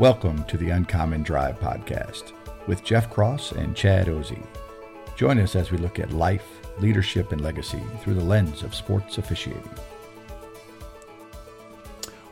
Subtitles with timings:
[0.00, 2.32] Welcome to the Uncommon Drive podcast
[2.66, 4.44] with Jeff Cross and Chad Ozy.
[5.14, 6.44] Join us as we look at life,
[6.80, 9.70] leadership, and legacy through the lens of sports officiating.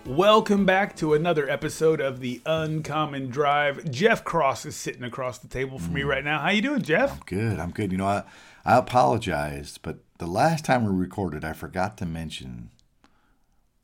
[0.05, 3.89] Welcome back to another episode of the Uncommon Drive.
[3.93, 6.09] Jeff Cross is sitting across the table from me mm.
[6.09, 6.41] right now.
[6.41, 7.13] How you doing, Jeff?
[7.13, 7.61] I'm Good.
[7.61, 7.93] I'm good.
[7.93, 8.25] You know, I,
[8.65, 12.71] I apologized, but the last time we recorded, I forgot to mention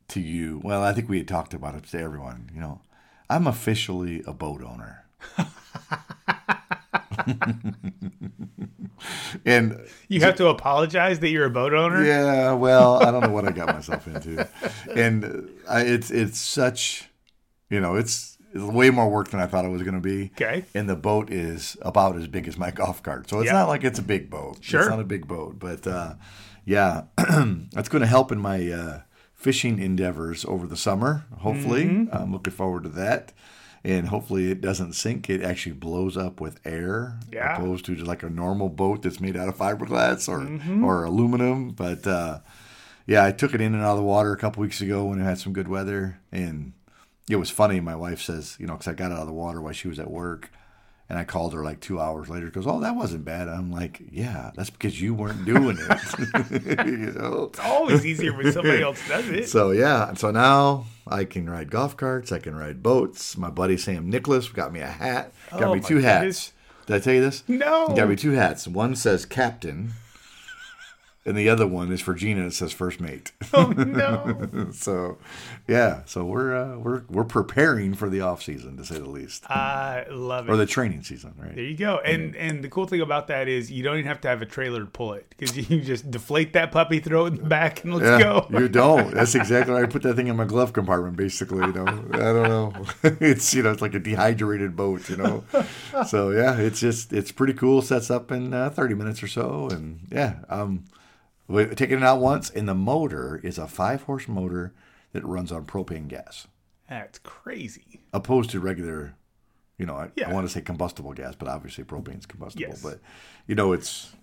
[0.09, 0.59] to you.
[0.65, 2.51] Well, I think we had talked about it to everyone.
[2.53, 2.81] You know,
[3.29, 5.05] I'm officially a boat owner.
[9.45, 12.03] and You have to apologize that you're a boat owner?
[12.03, 14.47] yeah, well, I don't know what I got myself into,
[14.95, 17.09] and I, it's it's such,
[17.69, 20.31] you know, it's, it's way more work than I thought it was going to be.
[20.35, 20.65] Okay.
[20.73, 23.53] And the boat is about as big as my golf cart, so it's Yeah.
[23.53, 24.57] not like it's a big boat.
[24.61, 24.81] Sure.
[24.81, 26.15] it's not a big boat, but uh,
[26.65, 27.03] yeah,
[27.71, 29.01] that's going to help in my uh,
[29.39, 31.25] fishing endeavors over the summer.
[31.39, 32.15] Hopefully, Mm-hmm.
[32.15, 33.31] I'm looking forward to that.
[33.81, 35.29] And hopefully it doesn't sink.
[35.29, 37.55] It actually blows up with air, Yeah.
[37.55, 40.83] opposed to just like a normal boat that's made out of fiberglass or Mm-hmm.
[40.83, 41.69] or aluminum.
[41.69, 42.39] But uh,
[43.07, 45.21] yeah, I took it in and out of the water a couple weeks ago when
[45.21, 46.73] it had some good weather, and
[47.29, 47.79] it was funny.
[47.79, 49.87] My wife says, you know, because I got it out of the water while she
[49.87, 50.51] was at work,
[51.09, 52.49] and I called her like two hours later.
[52.49, 53.47] Goes, oh, that wasn't bad.
[53.47, 56.87] I'm like, yeah, that's because you weren't doing it.
[56.87, 57.49] you know.
[57.51, 59.49] It's always easier when somebody else does it.
[59.49, 62.31] So yeah, so now I can ride golf carts.
[62.31, 63.37] I can ride boats.
[63.37, 65.33] My buddy Sam Nicholas got me a hat.
[65.51, 66.19] Got Oh, me two hats.
[66.19, 66.53] goodness.
[66.85, 67.43] Did I tell you this?
[67.47, 67.87] No.
[67.95, 68.67] Got me two hats.
[68.67, 69.93] One says captain,
[71.29, 72.45] and the other one is for Gina.
[72.47, 73.31] It says first mate.
[73.53, 74.69] Oh, no.
[74.73, 75.17] so,
[75.67, 76.01] yeah.
[76.05, 80.05] So we're uh, we're we're preparing for the off season to say the least, I
[80.09, 80.51] love it.
[80.51, 81.55] or the training season, right?
[81.55, 81.97] there you go.
[81.99, 84.45] And and the cool thing about that is you don't even have to have a
[84.45, 87.83] trailer to pull it because you just deflate that puppy, throw it in the back,
[87.83, 88.47] and let's Yeah, go.
[88.59, 89.13] you don't.
[89.13, 89.73] That's exactly.
[89.73, 91.17] Why I put that thing in my glove compartment.
[91.17, 91.85] Basically, you know.
[92.13, 92.73] I don't know.
[93.03, 95.09] it's you know, it's like a dehydrated boat.
[95.09, 95.43] You know.
[96.07, 97.81] So yeah, it's just it's pretty cool.
[97.81, 100.85] Sets up in uh, thirty minutes or so, and yeah, um,
[101.49, 104.73] we taking it out once, and the motor is a five horse motor
[105.11, 106.47] that runs on propane gas,
[106.89, 108.01] That's crazy.
[108.13, 109.15] opposed to regular.
[109.77, 110.29] You know, I, Yeah.
[110.29, 112.67] I want to say combustible gas, but obviously propane's combustible.
[112.69, 112.81] Yes.
[112.83, 112.99] But
[113.47, 114.13] you know, it's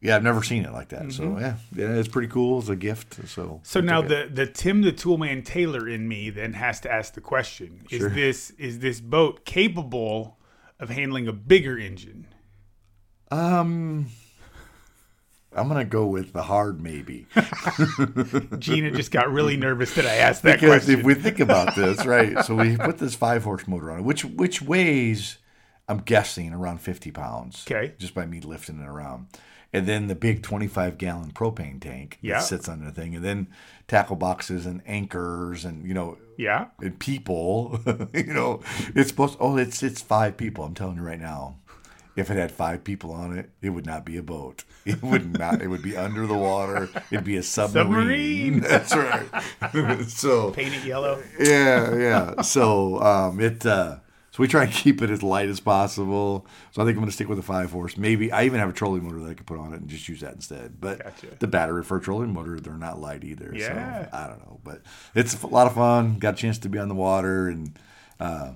[0.00, 1.12] yeah, I've never seen it like that.
[1.12, 2.60] So yeah, yeah, it's pretty cool.
[2.60, 3.14] It's a gift.
[3.28, 3.56] So Mm-hmm.
[3.64, 4.08] So now it.
[4.08, 7.98] the the Tim the Toolman Taylor in me then has to ask the question: Is
[7.98, 8.08] Sure.
[8.08, 10.38] this is this boat capable
[10.78, 12.26] of handling a bigger engine?
[13.30, 14.06] Um,
[15.54, 17.26] I'm gonna go with the hard maybe
[18.58, 21.00] Gina just got really nervous that I asked that because question.
[21.00, 22.44] if we think about this, right?
[22.44, 25.38] So we put this five horse motor on it, which which weighs,
[25.88, 27.64] I'm guessing around 50 pounds.
[27.68, 27.94] Okay.
[27.98, 29.26] just by me lifting it around,
[29.72, 32.34] and then the big 25 gallon propane tank Yeah.
[32.34, 33.48] that sits on the thing, and then
[33.88, 37.80] tackle boxes and anchors and you know yeah, and people.
[38.14, 38.60] you know,
[38.94, 39.36] it's supposed.
[39.40, 40.64] Oh, it's it's five people.
[40.64, 41.56] I'm telling you right now.
[42.16, 44.64] If it had five people on it, it would not be a boat.
[44.84, 45.62] It would not.
[45.62, 46.88] It would be under the water.
[47.10, 48.60] It'd be a submarine.
[48.60, 48.60] Submarine.
[48.60, 50.04] That's right.
[50.08, 51.22] so paint it yellow.
[51.38, 52.42] yeah, yeah.
[52.42, 53.64] So um, it.
[53.64, 53.98] Uh,
[54.32, 56.46] so we try and keep it as light as possible.
[56.70, 57.96] So I think I'm going to stick with the five horse.
[57.96, 60.08] Maybe I even have a trolling motor that I could put on it and just
[60.08, 60.80] use that instead.
[60.80, 61.26] But Gotcha.
[61.40, 63.52] the battery for a trolling motor, they're not light either.
[63.54, 64.08] Yeah.
[64.08, 64.82] So I don't know, but
[65.16, 66.18] it's a lot of fun.
[66.18, 67.76] Got a chance to be on the water, and
[68.20, 68.52] uh,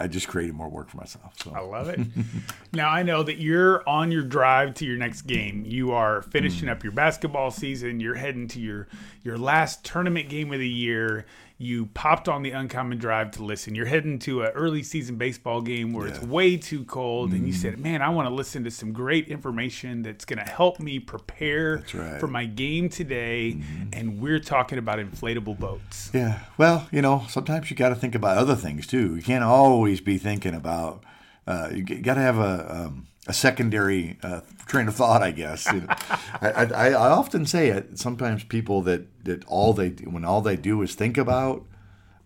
[0.00, 1.38] I just created more work for myself.
[1.38, 2.00] So I love it.
[2.72, 5.64] now I know that you're on your drive to your next game.
[5.64, 6.72] You are finishing mm.
[6.72, 8.00] up your basketball season.
[8.00, 8.88] You're heading to your
[9.22, 11.26] your last tournament game of the year.
[11.60, 13.74] You popped on the uncommon drive to listen.
[13.74, 17.52] You're heading to an early season baseball game where it's way too cold, and you
[17.52, 17.58] Hmm.
[17.58, 21.00] said, "Man, I want to listen to some great information that's going to help me
[21.00, 21.84] prepare right.
[21.86, 22.18] Mm-hmm.
[22.20, 23.56] for my game today."
[23.92, 26.12] And we're talking about inflatable boats.
[26.14, 26.38] Yeah.
[26.58, 29.16] Well, you know, sometimes you got to think about other things too.
[29.16, 31.02] You can't always be thinking about.
[31.44, 35.66] Uh, you got to have a um, a secondary uh, train of thought, I guess.
[35.66, 35.86] You know,
[36.40, 37.98] I, I, I often say it.
[37.98, 41.64] Sometimes people that that all they do, when all they do is think about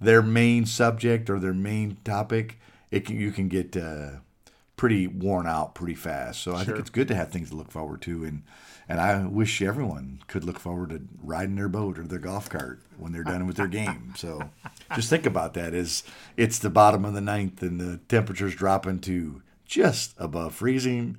[0.00, 2.58] their main subject or their main topic,
[2.90, 4.10] it can, you can get uh,
[4.76, 6.40] pretty worn out pretty fast.
[6.40, 8.44] So I think it's good to have things to look forward to, and
[8.88, 12.81] and I wish everyone could look forward to riding their boat or their golf cart
[12.96, 14.14] when they're done with their game.
[14.16, 14.50] So
[14.94, 15.75] just think about that.
[15.75, 16.04] Is
[16.37, 19.43] it's the bottom of the ninth and the temperature's dropping to
[19.73, 21.17] just above freezing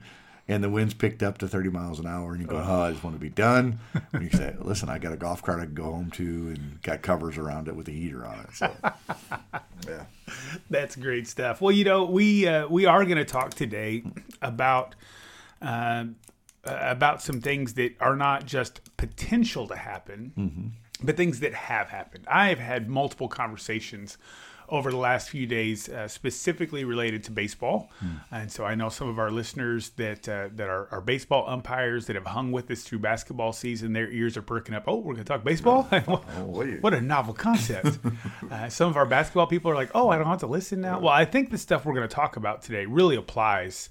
[0.47, 2.91] and the wind's picked up to 30 miles an hour, and you go, oh, I
[2.91, 3.79] just want to be done.
[4.11, 6.81] And you say, listen, I got a golf cart I can go home to and
[6.83, 8.53] got covers around it with a heater on it.
[8.53, 8.71] So,
[9.87, 10.03] yeah.
[10.69, 11.61] That's great stuff.
[11.61, 14.03] Well, you know, we uh, we are going to talk today
[14.41, 14.95] about
[15.61, 16.05] uh,
[16.65, 20.67] about some things that are not just potential to happen, mm-hmm.
[21.05, 22.25] but things that have happened.
[22.27, 24.17] I have had multiple conversations
[24.69, 27.91] over the last few days, uh, specifically related to baseball.
[27.99, 28.07] Hmm.
[28.31, 32.05] And so I know some of our listeners that uh, that are, are, baseball umpires
[32.07, 33.93] that have hung with us through basketball season.
[33.93, 34.83] Their ears are perking up.
[34.87, 35.83] Oh, we're going to talk baseball.
[36.45, 37.99] what, oh, a novel concept!
[38.51, 40.99] uh, some of our basketball people are like, "Oh, I don't have to listen now."
[40.99, 43.89] Well, I think the stuff we're going to talk about today really applies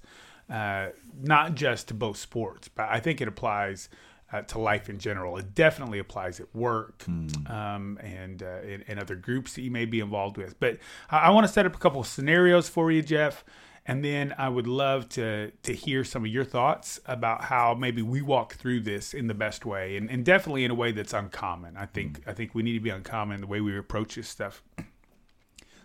[0.50, 0.88] uh,
[1.20, 3.88] not just to both sports, but I think it applies
[4.32, 5.37] uh, to life in general.
[5.37, 7.50] It definitely applies at work mm.
[7.50, 10.58] um, and, uh, other groups that you may be involved with.
[10.61, 10.79] But
[11.11, 13.44] I, I want to set up a couple of scenarios for you, Jeff.
[13.84, 18.00] And then I would love to to hear some of your thoughts about how maybe
[18.00, 21.12] we walk through this in the best way, and, and definitely in a way that's
[21.12, 21.76] uncommon.
[21.76, 22.31] I think mm.
[22.31, 24.62] I think we need to be uncommon in the way we approach this stuff.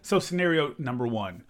[0.04, 1.44] So scenario number one,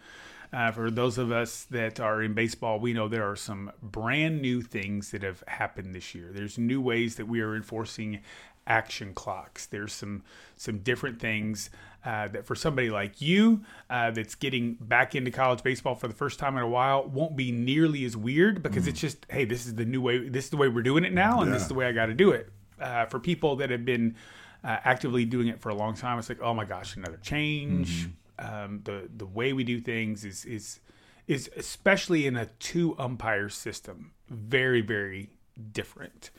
[0.54, 4.42] uh, for those of us that are in baseball, we know there are some brand
[4.42, 6.30] new things that have happened this year.
[6.32, 8.22] There's new ways that we are enforcing
[8.66, 9.66] action clocks.
[9.66, 10.24] There's some
[10.56, 11.70] some different things
[12.06, 16.14] uh, that for somebody like you uh, that's getting back into college baseball for the
[16.14, 18.90] first time in a while won't be nearly as weird because mm.
[18.90, 20.30] it's just hey, this is the new way.
[20.30, 21.54] This is the way we're doing it now, and yeah.
[21.54, 22.50] this is the way I got to do it.
[22.80, 24.16] Uh, for people that have been
[24.64, 28.04] uh, actively doing it for a long time, it's like oh my gosh, another change.
[28.04, 30.80] Mm-hmm um, the the way we do things is is
[31.28, 35.30] is especially in a two umpire system very very
[35.72, 36.32] different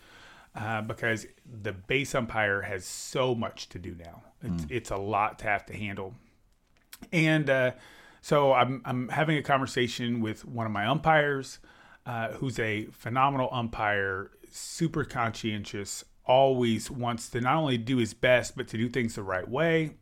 [0.54, 1.26] uh, because
[1.62, 4.22] the base umpire has so much to do now.
[4.42, 4.70] It's, mm.
[4.70, 6.14] it's a lot to have to handle,
[7.12, 7.72] and uh,
[8.20, 11.58] so I'm I'm having a conversation with one of my umpires,
[12.06, 18.56] uh, who's a phenomenal umpire, super conscientious, always wants to not only do his best
[18.56, 19.94] but to do things the right way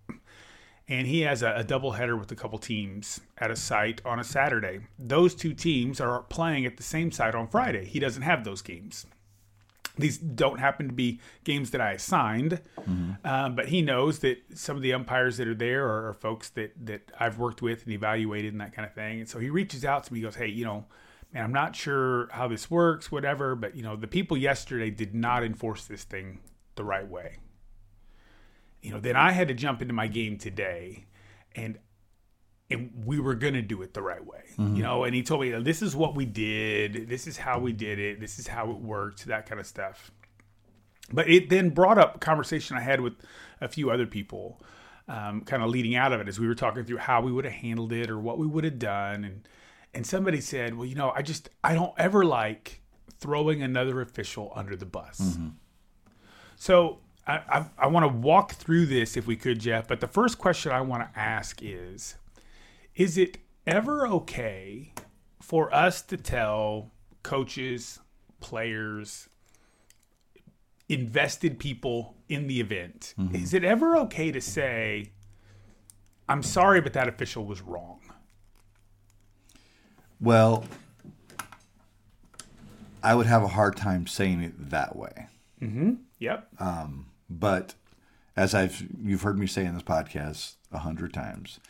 [0.89, 4.25] and he has a, a doubleheader with a couple teams at a site on a
[4.25, 4.81] Saturday.
[4.99, 7.85] Those two teams are playing at the same site on Friday.
[7.85, 9.07] He doesn't have those games.
[9.99, 13.27] These don't happen to be games that I assigned, mm-hmm.
[13.27, 16.51] um, but he knows that some of the umpires that are there are, are, folks
[16.51, 19.21] that that I've worked with and evaluated and that kind of thing.
[19.21, 20.19] And so he reaches out to me.
[20.19, 20.85] He goes, "Hey, you know,
[21.33, 25.15] man, I'm not sure how this works, whatever, but you know, the people yesterday did
[25.15, 26.41] not enforce this thing
[26.75, 27.39] the right way."
[28.87, 31.07] You know, then I had to jump into my game today
[31.57, 31.77] and
[32.71, 34.45] and we were going to do it the right way.
[34.57, 34.77] Mm-hmm.
[34.77, 37.73] You know, and he told me this is what we did, this is how we
[37.73, 40.13] did it, this is how it worked, that kind of stuff.
[41.13, 43.15] But it then brought up conversation I had with
[43.61, 44.63] a few other people
[45.09, 47.45] um, kind of leading out of it as we were talking through how we would
[47.45, 49.49] have handled it or what we would have done and
[49.95, 52.83] and somebody said, "Well, you know, I just I don't ever like
[53.19, 55.49] throwing another official under the bus." Mm-hmm.
[56.57, 59.89] So I, I, I want to walk through this if we could, Jeff.
[59.89, 62.17] But the first question I want to ask is
[62.95, 64.93] Is it ever okay
[65.41, 66.93] for us to tell
[67.23, 68.01] coaches,
[68.41, 69.29] players,
[70.89, 73.35] invested people in the event, mm-hmm.
[73.35, 75.11] is it ever okay to say,
[76.29, 78.01] I'm sorry, but that official was wrong?
[80.21, 80.65] Well,
[83.03, 85.27] I would have a hard time saying it that way.
[85.61, 85.95] Mm-hmm.
[86.19, 86.49] Yep.
[86.59, 87.75] Um, but
[88.37, 91.61] as I've you've heard me say in this podcast a hundred times,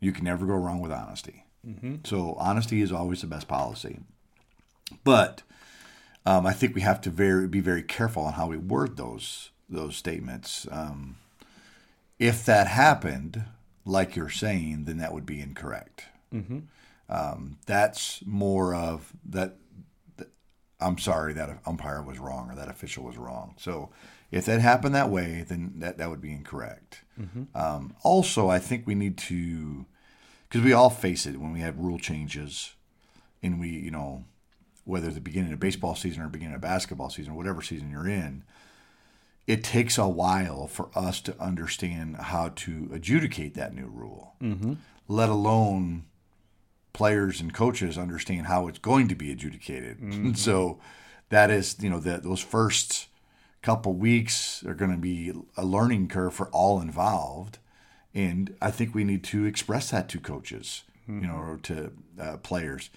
[0.00, 1.44] you can never go wrong with honesty.
[1.66, 1.96] Mm-hmm.
[2.04, 4.00] So honesty is always the best policy.
[5.04, 5.42] But
[6.24, 9.50] um, I think we have to very be very careful on how we word those
[9.68, 10.66] those statements.
[10.70, 11.16] Um,
[12.18, 13.44] if that happened,
[13.84, 16.04] like you're saying, then that would be incorrect.
[16.32, 16.60] Mm-hmm.
[17.08, 19.56] Um, that's more of that,
[20.16, 20.28] that.
[20.80, 23.54] I'm sorry that umpire was wrong or that official was wrong.
[23.58, 23.90] So
[24.32, 27.02] if that happened that way, then that, that would be incorrect.
[27.20, 27.42] Mm-hmm.
[27.54, 29.84] Um, also, I think we need to,
[30.48, 32.72] because we all face it when we have rule changes,
[33.42, 34.24] and we, you know,
[34.84, 38.42] whether the beginning of baseball season or beginning of basketball season, whatever season you're in,
[39.46, 44.74] it takes a while for us to understand how to adjudicate that new rule, mm-hmm.
[45.08, 46.04] let alone
[46.94, 49.98] players and coaches understand how it's going to be adjudicated.
[50.02, 50.32] Mm-hmm.
[50.34, 50.78] so
[51.28, 53.08] that is, you know, that those first
[53.62, 57.58] couple weeks are going to be a learning curve for all involved.
[58.14, 61.22] And I think we need to express that to coaches, mm-hmm.
[61.22, 62.90] you know, or to uh, players.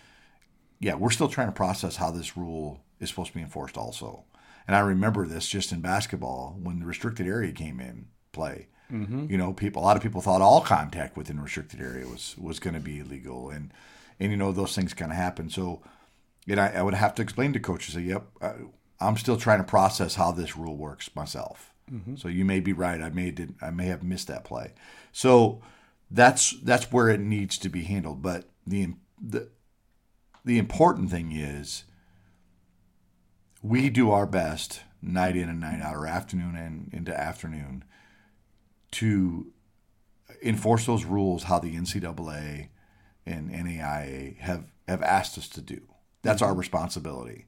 [0.79, 4.25] yeah, we're still trying to process how this rule is supposed to be enforced also.
[4.67, 8.67] And I remember this just in basketball when the restricted area came in play.
[8.91, 9.27] Mm-hmm.
[9.29, 12.59] You know, people a lot of people thought all contact within restricted area was was
[12.59, 13.71] going to be illegal, and
[14.19, 15.49] and you know those things kind of happen.
[15.49, 15.81] So,
[16.47, 18.53] and I, I, would have to explain to coaches, say, "Yep, I,
[18.99, 22.15] I'm still trying to process how this rule works myself." Mm-hmm.
[22.15, 23.01] So you may be right.
[23.01, 24.73] I may did I may have missed that play.
[25.11, 25.61] So
[26.09, 28.21] that's that's where it needs to be handled.
[28.21, 29.49] But the the
[30.43, 31.83] the important thing is
[33.61, 37.83] we do our best night in and night out, or afternoon and into afternoon,
[38.91, 39.51] to
[40.41, 42.69] enforce those rules how the NCAA
[43.25, 45.81] and NAIA have have asked us to do.
[46.21, 47.45] That's our responsibility.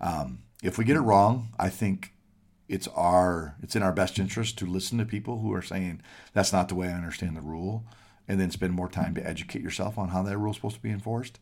[0.00, 2.14] Um, if we get it wrong, I think
[2.68, 6.00] it's our it's in our best interest to listen to people who are saying
[6.32, 7.84] that's not the way I understand the rule,
[8.26, 10.82] and then spend more time to educate yourself on how that rule is supposed to
[10.82, 11.38] be enforced.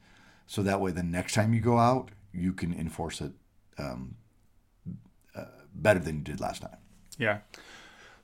[0.47, 3.33] So that way, the next time you go out, you can enforce it
[3.79, 4.17] um,
[5.37, 6.79] uh, better than you did last time.
[7.19, 7.39] Yeah.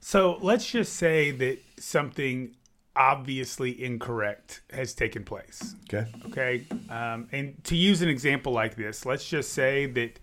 [0.00, 2.56] So let's just say that something
[2.96, 5.74] obviously incorrect has taken place.
[5.84, 6.10] Okay.
[6.26, 6.66] Okay.
[6.88, 10.18] Um, and to use an example like this, let's just say that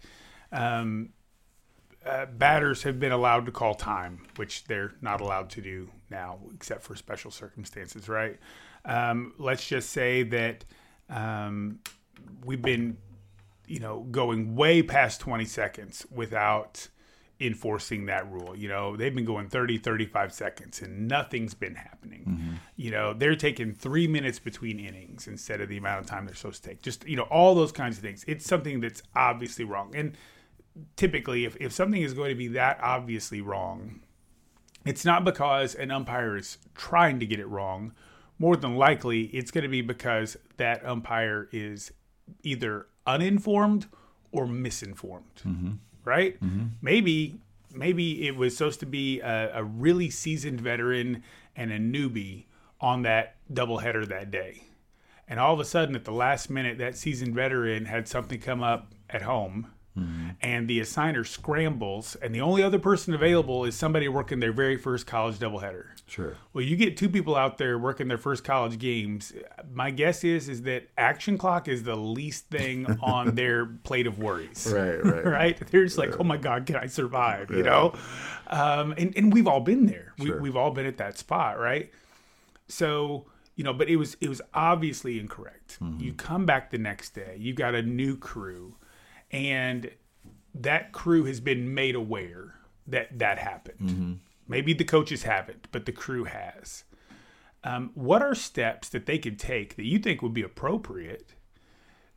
[0.53, 1.09] um,
[2.05, 6.39] uh, batters have been allowed to call time, which they're not allowed to do now,
[6.53, 8.37] except for special circumstances, right?
[8.85, 10.65] Um, let's just say that
[11.09, 11.79] um,
[12.45, 12.97] we've been,
[13.67, 16.87] you know, going way past 20 seconds without
[17.39, 18.55] enforcing that rule.
[18.55, 22.25] You know, they've been going 30, 35 seconds and nothing's been happening.
[22.27, 22.53] Mm-hmm.
[22.75, 26.35] You know, they're taking three minutes between innings instead of the amount of time they're
[26.35, 26.81] supposed to take.
[26.81, 28.23] Just, you know, all those kinds of things.
[28.27, 29.95] It's something that's obviously wrong.
[29.95, 30.17] And
[30.95, 34.01] typically, if, if something is going to be that obviously wrong,
[34.85, 37.93] it's not because an umpire is trying to get it wrong.
[38.39, 41.91] More than likely, it's going to be because that umpire is
[42.43, 43.87] either uninformed
[44.31, 45.41] or misinformed.
[45.45, 45.73] Mm-hmm
[46.05, 46.39] right?
[46.41, 46.65] Mm-hmm.
[46.81, 47.39] Maybe
[47.73, 51.23] maybe it was supposed to be a, a, really seasoned veteran
[51.55, 52.45] and a newbie
[52.79, 54.61] on that doubleheader that day.
[55.27, 58.61] And all of a sudden, at the last minute, that seasoned veteran had something come
[58.61, 60.29] up at home Mm-hmm.
[60.41, 64.75] And the assigner scrambles, and the only other person available is somebody working their very
[64.75, 65.85] first college doubleheader.
[66.07, 66.35] Sure.
[66.51, 69.33] Well, you get two people out there working their first college games.
[69.71, 74.17] My guess is is that action clock is the least thing on their plate of
[74.17, 74.67] worries.
[74.71, 75.25] Right, right,
[75.59, 75.67] right.
[75.71, 77.51] They're just like, oh my god, can I survive?
[77.51, 77.93] You know,
[78.47, 80.13] um, and and we've all been there.
[80.17, 81.91] We, We've all been at that spot, right?
[82.67, 85.77] So you know, but it was it was obviously incorrect.
[85.79, 86.03] Mm-hmm.
[86.03, 88.75] You come back the next day, you got a new crew
[89.33, 89.89] and
[90.53, 92.53] that crew has been made aware
[92.87, 93.89] that that happened.
[93.89, 94.13] Mm-hmm.
[94.47, 96.83] Maybe the coaches haven't, but the crew has.
[97.63, 101.33] Um, what are steps that they could take that you think would be appropriate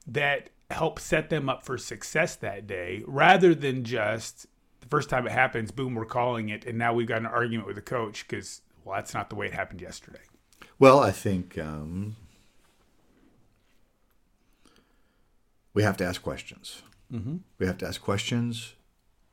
[0.07, 4.47] that help set them up for success that day rather than just
[4.81, 7.67] the first time it happens, boom, we're calling it, and now we've got an argument
[7.67, 10.21] with the coach because, well, that's not the way it happened yesterday.
[10.79, 12.17] Well, I think um,
[15.75, 16.83] we have to ask questions.
[17.13, 17.37] Mm-hmm.
[17.59, 18.75] We have to ask questions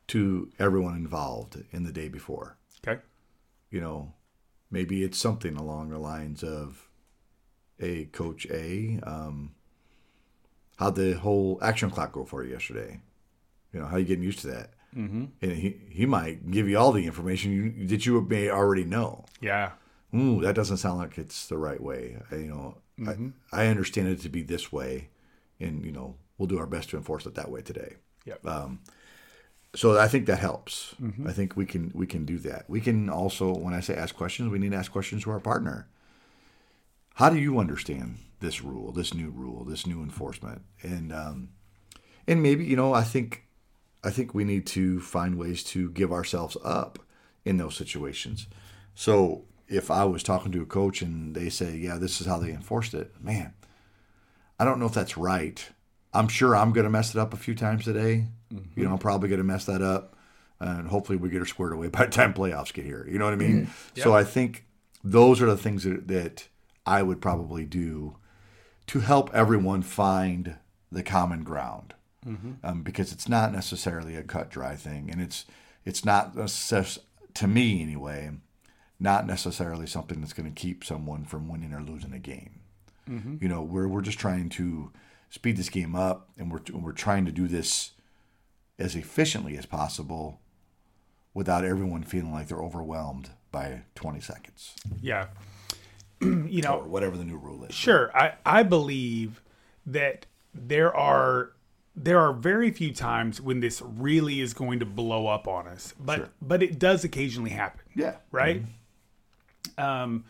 [0.08, 2.56] to everyone involved in the day before.
[2.86, 3.00] Okay.
[3.70, 4.12] You know,
[4.70, 6.88] maybe it's something along the lines of,
[7.80, 9.54] "A Coach A, um,
[10.76, 13.00] how'd the whole action clock go for you yesterday?
[13.72, 15.24] You know, how you getting used to that?" Mm-hmm.
[15.42, 19.24] And he he might give you all the information you, that you may already know.
[19.40, 19.72] Yeah.
[20.14, 22.18] Ooh, that doesn't sound like it's the right way.
[22.30, 23.30] I, you know, mm-hmm.
[23.52, 25.08] I, I understand it to be this way,
[25.58, 27.94] and you know, we'll do our best to enforce it that way today.
[28.24, 28.46] Yep.
[28.46, 28.80] Um,
[29.74, 30.94] so I think that helps.
[31.02, 31.26] Mm-hmm.
[31.26, 32.64] I think we can we can do that.
[32.68, 35.40] We can also, when I say ask questions, we need to ask questions to our
[35.40, 35.88] partner.
[37.14, 41.48] How do you understand this rule, this new rule, this new enforcement, and um,
[42.26, 43.46] and maybe you know I think
[44.04, 47.00] I think we need to find ways to give ourselves up
[47.44, 48.46] in those situations.
[48.94, 52.38] So if I was talking to a coach and they say, "Yeah, this is how
[52.38, 53.54] they enforced it," man,
[54.58, 55.68] I don't know if that's right
[56.14, 58.26] I'm sure I'm going to mess it up a few times today.
[58.52, 58.80] Mm-hmm.
[58.80, 60.16] You know, I'm probably going to mess that up,
[60.60, 63.06] and hopefully we get her squared away by the time playoffs get here.
[63.10, 63.66] You know what I mean?
[63.66, 64.00] Mm-hmm.
[64.00, 64.64] So I think
[65.02, 66.48] those are the things that, that
[66.86, 68.16] I would probably do
[68.86, 70.56] to help everyone find
[70.92, 71.94] the common ground,
[72.26, 72.52] mm-hmm.
[72.62, 75.44] um, because it's not necessarily a cut dry thing, and it's
[75.84, 76.98] it's not necess-
[77.34, 78.30] to me anyway,
[79.00, 82.60] not necessarily something that's going to keep someone from winning or losing a game.
[83.08, 83.36] Mm-hmm.
[83.40, 84.92] You know, we're we're just trying to
[85.34, 87.90] speed this game up, and we're we're trying to do this
[88.78, 90.40] as efficiently as possible
[91.34, 94.74] without everyone feeling like they're overwhelmed by 20 seconds.
[95.02, 95.26] Yeah.
[96.20, 97.74] you know, or whatever the new rule is.
[97.74, 98.16] Sure.
[98.16, 99.42] I, I believe
[99.86, 101.50] that there are
[101.96, 105.94] there are very few times when this really is going to blow up on us,
[105.98, 106.28] but Sure.
[106.40, 107.80] but it does occasionally happen.
[107.96, 108.16] Yeah.
[108.30, 108.62] right?
[109.78, 110.24] Um,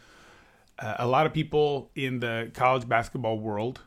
[0.78, 3.80] uh, a lot of people in the college basketball world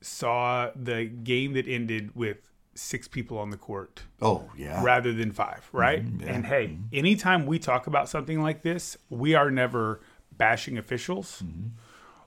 [0.00, 4.82] saw the game that ended with six people on the court Oh yeah.
[4.84, 6.04] rather than five, right?
[6.04, 6.28] Mm-hmm.
[6.28, 6.82] And hey, mm-hmm.
[6.92, 10.00] anytime we talk about something like this, we are never
[10.36, 11.42] bashing officials.
[11.44, 11.68] Mm-hmm.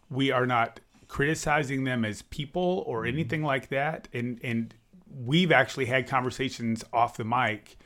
[0.10, 4.08] We are not criticizing them as people or anything like that.
[4.14, 4.74] And and
[5.10, 7.78] we've actually had conversations off the mic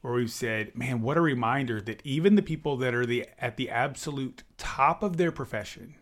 [0.00, 3.56] where we've said, "Man, what a reminder that even the people that are the at
[3.56, 5.94] the absolute top of their profession,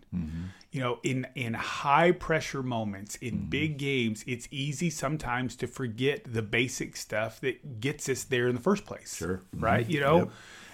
[0.73, 3.49] you know, in in high pressure moments, in mm-hmm.
[3.49, 8.55] big games, it's easy sometimes to forget the basic stuff that gets us there in
[8.55, 9.15] the first place.
[9.15, 9.43] Sure.
[9.55, 9.65] Mm-hmm.
[9.65, 9.89] Right?
[9.89, 10.31] You know?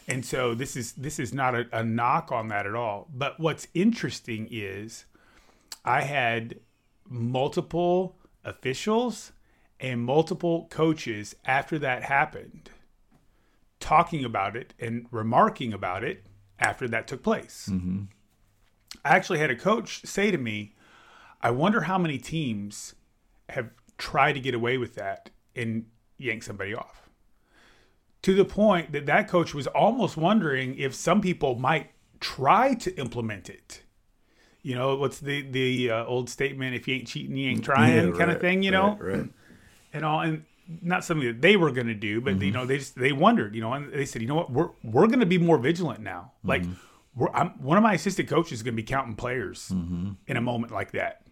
[0.07, 3.09] And so this is this is not a, a knock on that at all.
[3.13, 5.05] But what's interesting is
[5.85, 6.61] I had
[7.09, 9.33] multiple officials
[9.81, 12.71] and multiple coaches after that happened
[13.81, 16.25] talking about it and remarking about it
[16.59, 17.69] after that took place.
[17.71, 18.05] Mm-hmm.
[19.05, 20.75] I actually had a coach say to me,
[21.41, 22.95] I wonder how many teams
[23.49, 27.09] have tried to get away with that and yank somebody off.
[28.23, 31.91] To the point that that coach was almost wondering if some people might
[32.21, 33.83] try to implement it.
[34.63, 36.75] You know, what's the the uh, old statement?
[36.75, 38.63] If you ain't cheating, you ain't trying, Yeah, kind of thing.
[38.65, 39.31] You know, right, right.
[39.93, 40.45] and all and
[40.83, 43.55] not something that they were going to do but you know they just they wondered
[43.55, 46.01] you know and they said you know what we're we're going to be more vigilant
[46.01, 46.79] now like we're, I'm,
[47.15, 49.71] one of my assistant coaches is going to be counting players
[50.27, 51.23] in a moment like that.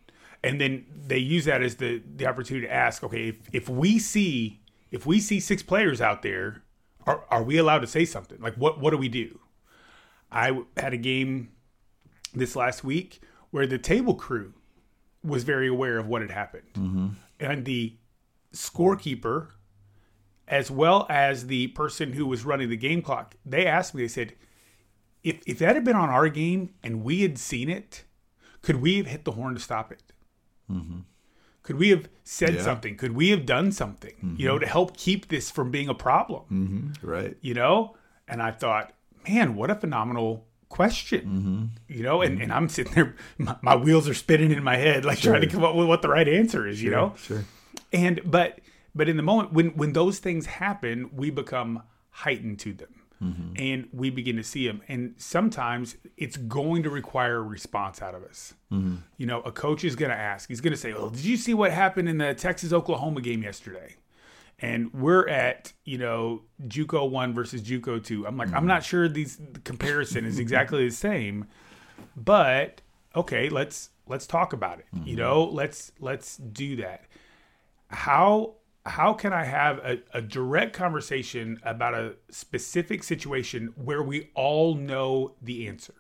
[0.43, 3.99] And then they use that as the the opportunity to ask okay if, if we
[3.99, 6.63] see if we see six players out there
[7.07, 8.41] are, are we allowed to say something?
[8.41, 9.41] Like what what do we do?
[10.31, 11.51] I had a game
[12.35, 14.53] this last week where the table crew
[15.25, 17.17] was very aware of what had happened.
[17.41, 17.97] And the
[18.53, 19.49] scorekeeper
[20.49, 24.09] as well as the person who was running the game clock they asked me they
[24.09, 24.33] said
[25.27, 28.05] if if that had been on our game and we had seen it
[28.63, 30.03] could we have hit the horn to stop it?
[30.71, 31.01] Mm-hmm.
[31.63, 32.63] Could we have said Yeah.
[32.63, 32.97] something?
[32.97, 34.65] Could we have done something you know mm-hmm.
[34.65, 36.43] to help keep this from being a problem?
[36.51, 37.07] Mm-hmm.
[37.07, 37.37] Right.
[37.41, 37.97] you know?
[38.29, 38.93] And i thought
[39.29, 42.23] man what a phenomenal question you know?
[42.23, 45.43] And, and i'm sitting there my, my wheels are spinning in my head like trying
[45.43, 47.15] to come up with what the right answer is you know?
[47.17, 47.45] Sure.
[47.93, 48.61] and but
[48.95, 53.55] but in the moment when when those things happen we become heightened to them Mm-hmm.
[53.57, 58.15] and we begin to see them and sometimes it's going to require a response out
[58.15, 58.53] of us.
[58.71, 58.97] Mm-hmm.
[59.17, 61.39] You know a coach is going to ask he's going to say well did you
[61.39, 63.97] see what happened in the texas oklahoma game yesterday?
[64.59, 68.27] And we're at you know JUCO one versus JUCO two.
[68.27, 68.67] I'm like, I'm mm-hmm.
[68.67, 71.47] not sure these the comparison is exactly the same,
[72.17, 72.83] but
[73.15, 74.87] okay, let's let's talk about it.
[75.05, 77.05] You know, let's let's do that.
[77.89, 78.55] How
[78.87, 84.75] how can I have a, a direct conversation about a specific situation where we all
[84.75, 85.95] know the answer?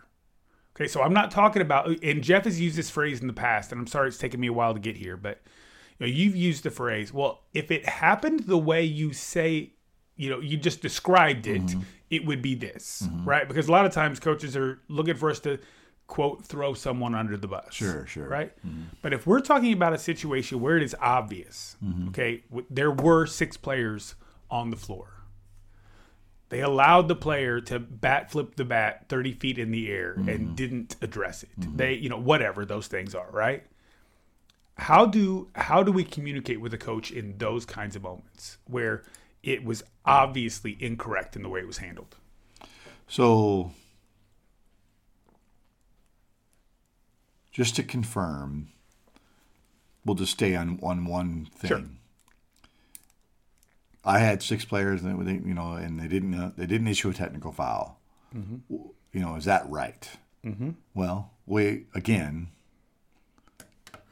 [0.75, 3.72] Okay, so I'm not talking about, and Jeff has used this phrase in the past,
[3.72, 5.40] and I'm sorry it's taken me a while to get here, but
[5.99, 9.72] you know, you've used the phrase, well, if it happened the way you say,
[10.16, 11.81] you know, you just described it, mm-hmm.
[12.11, 13.29] it would be this, mm-hmm.
[13.29, 13.49] right?
[13.49, 15.59] Because a lot of times coaches are looking for us to
[16.07, 17.73] quote throw someone under the bus.
[17.73, 18.29] Sure, sure.
[18.29, 18.53] Right?
[18.66, 18.83] Mm-hmm.
[19.03, 22.09] But if we're talking about a situation where it is obvious, mm-hmm.
[22.09, 24.14] okay, w- there were six players
[24.51, 25.09] on the floor.
[26.49, 30.29] They allowed the player to bat flip the bat 30 feet in the air and
[30.29, 30.55] mm-hmm.
[30.55, 31.51] didn't address it.
[31.77, 33.64] They, you know, whatever those things are, right?
[34.79, 39.03] How do how do we communicate with a coach in those kinds of moments where
[39.42, 42.14] it was obviously incorrect in the way it was handled?
[43.09, 43.73] So,
[47.57, 48.69] just to confirm,
[50.05, 51.69] we'll just stay on on one thing.
[51.69, 51.83] Sure.
[54.05, 57.09] I had six players, and they, you know, and they didn't uh, they didn't issue
[57.11, 57.99] a technical foul.
[58.35, 60.09] W- You know, is that right?
[60.45, 60.71] Mm-hmm.
[60.95, 62.49] Well, we again,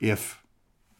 [0.01, 0.41] if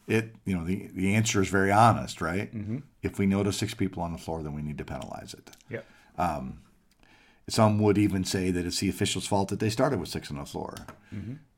[0.07, 2.55] it, you know, the the answer is very honest, right?
[2.55, 2.77] Mm-hmm.
[3.01, 5.49] If we notice six people on the floor, then we need to penalize it.
[5.69, 5.85] Yep.
[7.47, 10.37] Some would even say that it's the official's fault that they started with six on
[10.37, 10.73] the floor.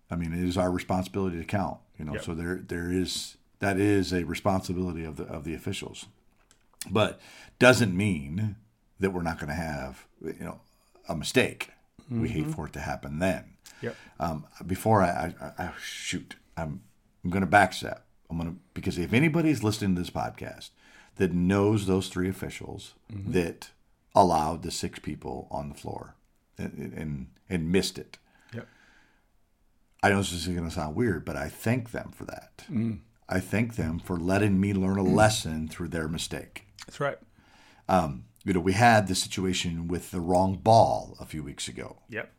[0.10, 1.78] I mean, it is our responsibility to count.
[2.00, 2.24] You know, Yep.
[2.24, 6.06] so there there is that is a responsibility of the of the officials,
[6.90, 7.20] but
[7.60, 8.56] doesn't mean
[9.00, 10.60] that we're not going to have you know
[11.10, 11.70] a mistake.
[12.10, 13.56] We hate for it to happen then.
[13.82, 13.96] Yep.
[14.20, 16.82] Um, before I, I, I shoot, I'm
[17.24, 18.00] I'm going to backstep.
[18.30, 20.70] I'm going to because if anybody's listening to this podcast
[21.18, 23.72] that knows those three officials that
[24.16, 26.16] allowed the six people on the floor
[26.58, 28.18] and and, and missed it.
[30.04, 32.64] I know this is going to sound weird, but I thank them for that.
[32.70, 33.00] Mm.
[33.28, 35.14] I thank them for letting me learn a mm.
[35.14, 36.66] lesson through their mistake.
[36.86, 37.18] That's right.
[37.90, 41.98] Um, you know, we had the situation with the wrong ball a few weeks ago,
[42.10, 42.32] Yep.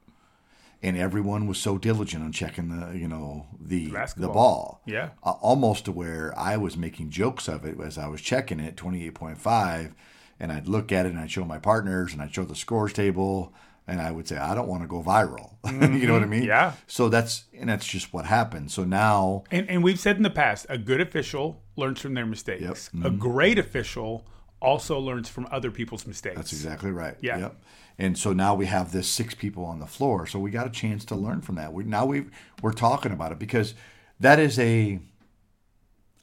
[0.82, 4.80] and everyone was so diligent on checking the, you know, the the ball.
[4.86, 5.10] Yeah.
[5.22, 8.76] Uh, almost to where I was making jokes of it as I was checking it,
[8.76, 9.94] twenty eight point five,
[10.40, 12.94] and I'd look at it and I'd show my partners and I'd show the scores
[12.94, 13.52] table,
[13.88, 15.54] and I would say, I don't want to go viral.
[15.98, 16.40] you know what I mean?
[16.40, 16.48] Mm-hmm.
[16.48, 16.74] Yeah.
[16.86, 18.70] So that's and that's just what happened.
[18.70, 22.26] So now And, and we've said in the past, a good official learns from their
[22.26, 22.62] mistakes.
[22.62, 22.74] Yep.
[22.74, 23.06] Mm-hmm.
[23.06, 24.26] A great official
[24.60, 26.36] also learns from other people's mistakes.
[26.36, 27.16] That's exactly right.
[27.20, 27.38] Yeah.
[27.38, 27.56] Yep.
[27.98, 30.26] And so now we have this six people on the floor.
[30.26, 31.72] So we got a chance to learn from that.
[31.72, 32.26] We now we
[32.62, 33.74] we're talking about it because
[34.20, 35.00] that is a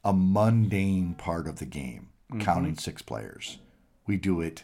[0.04, 3.58] a mundane part of the game, counting six players.
[4.06, 4.62] We do it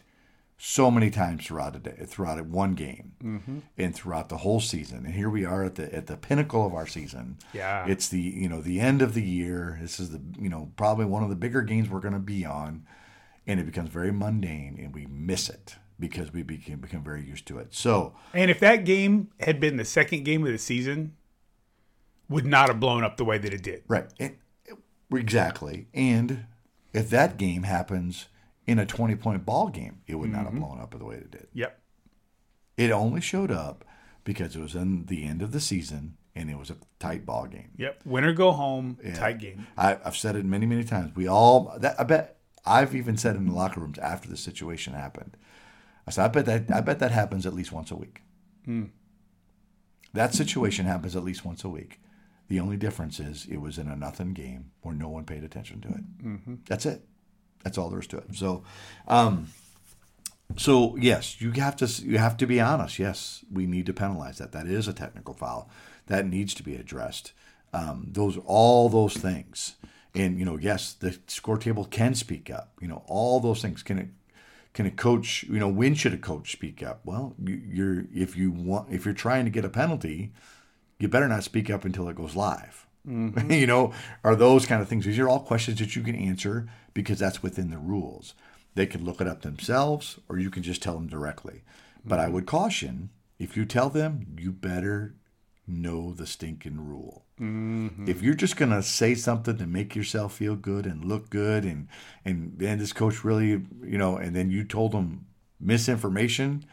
[0.65, 3.59] so many times throughout a day, throughout one game, mm-hmm.
[3.77, 5.05] and throughout the whole season.
[5.05, 7.37] And here we are at the at the pinnacle of our season.
[7.51, 7.85] Yeah.
[7.85, 9.77] it's the you know the end of the year.
[9.81, 12.45] This is the you know probably one of the bigger games we're going to be
[12.45, 12.85] on,
[13.45, 17.45] and it becomes very mundane, and we miss it because we became become very used
[17.47, 17.75] to it.
[17.75, 21.17] So And if that game had been the second game of the season,
[22.29, 23.83] would not have blown up the way that it did.
[23.89, 24.37] right, and,
[25.13, 25.87] exactly.
[25.93, 26.45] And
[26.93, 28.27] if that game happens
[28.65, 30.59] in a twenty point ball game, it would not have mm-hmm.
[30.59, 31.47] blown up the way it did.
[31.53, 31.79] Yep.
[32.77, 33.85] It only showed up
[34.23, 37.45] because it was in the end of the season and it was a tight ball
[37.45, 37.71] game.
[37.77, 38.01] Yep.
[38.05, 39.67] Win or go home, tight game.
[39.77, 41.15] I, I've said it many, many times.
[41.15, 44.93] We all, that, I bet, I've even said in the locker rooms after the situation
[44.93, 45.37] happened.
[46.07, 48.21] I said, I bet that, I bet that happens at least once a week.
[48.65, 48.85] Hmm.
[50.13, 51.99] That situation happens at least once a week.
[52.47, 55.81] The only difference is it was in a nothing game where no one paid attention
[55.81, 56.23] to it.
[56.23, 56.55] Mm-hmm.
[56.67, 57.05] That's it.
[57.63, 58.35] That's all there is to it.
[58.35, 58.63] So,
[59.07, 59.47] um,
[60.57, 62.99] so yes, you have to you have to be honest.
[62.99, 64.51] Yes, we need to penalize that.
[64.51, 65.69] That is a technical foul
[66.07, 67.33] that needs to be addressed.
[67.73, 69.75] Um, those all those things,
[70.13, 72.73] and you know, yes, the score table can speak up.
[72.79, 74.07] You know, all those things can it
[74.73, 78.35] can a coach you know when should a coach speak up well you- you're if
[78.35, 80.33] you want if you're trying to get a penalty
[80.99, 83.51] you better not speak up until it goes live Mm-hmm.
[83.51, 85.05] you know are those kind of things.
[85.05, 88.33] These are all questions that you can answer because that's within the rules.
[88.75, 91.63] They can look it up themselves or you can just tell them directly.
[92.05, 92.33] But i mm-hmm.
[92.33, 95.15] would caution if you tell them you better
[95.67, 97.25] know the stinking rule.
[97.39, 98.07] Mm-hmm.
[98.07, 101.87] If you're just gonna say something to make yourself feel good and look good and
[102.25, 103.49] and then this coach really
[103.81, 105.25] you know and then you told them
[105.59, 106.65] misinformation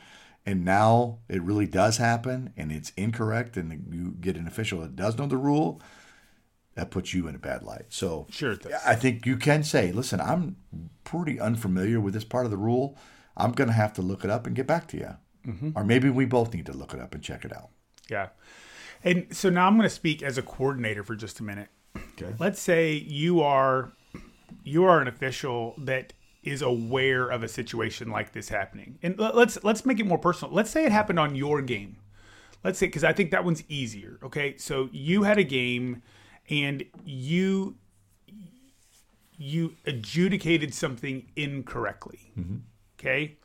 [0.45, 4.97] and now it really does happen and it's incorrect and you get an official that
[4.97, 5.81] does know the rule
[6.81, 10.21] that puts you in a bad light so Sure i think you can say listen
[10.21, 10.57] i'm
[11.05, 12.97] pretty unfamiliar with this part of the rule
[13.37, 15.17] i'm gonna have to look it up and get back to you
[15.47, 15.71] mm-hmm.
[15.75, 17.71] or maybe we both need to look it up and check it out
[18.11, 18.29] Yeah.
[19.03, 21.69] And so now I'm going to speak as a coordinator for just a minute.
[21.97, 23.93] okay Let's say you are
[24.65, 26.13] you are an official that
[26.43, 28.99] is aware of a situation like this happening.
[29.03, 30.55] And let's let's make it more personal.
[30.55, 31.97] Let's say it happened on your game.
[32.63, 34.19] Let's say cuz I think that one's easier.
[34.23, 34.57] Okay?
[34.59, 36.03] So you had a game
[36.51, 37.77] and you
[39.39, 42.33] you adjudicated something incorrectly.
[42.99, 43.39] Okay?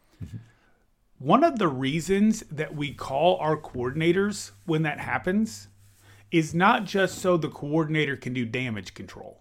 [1.19, 5.69] One of the reasons that we call our coordinators when that happens
[6.31, 9.39] is not just so the coordinator can do damage control.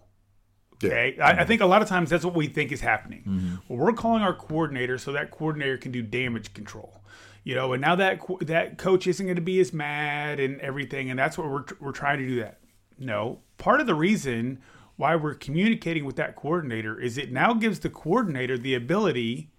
[0.75, 1.17] Okay.
[1.21, 3.59] I, I think a lot of times that's what we think is happening.
[3.67, 7.01] Well, we're calling our coordinator so that coordinator can do damage control.
[7.43, 11.09] You know, and now that that coach isn't going to be as mad and everything,
[11.09, 12.59] and that's what we're we're trying to do that.
[12.97, 14.59] No, part of the reason
[14.95, 19.49] why we're communicating with that coordinator is it now gives the coordinator the ability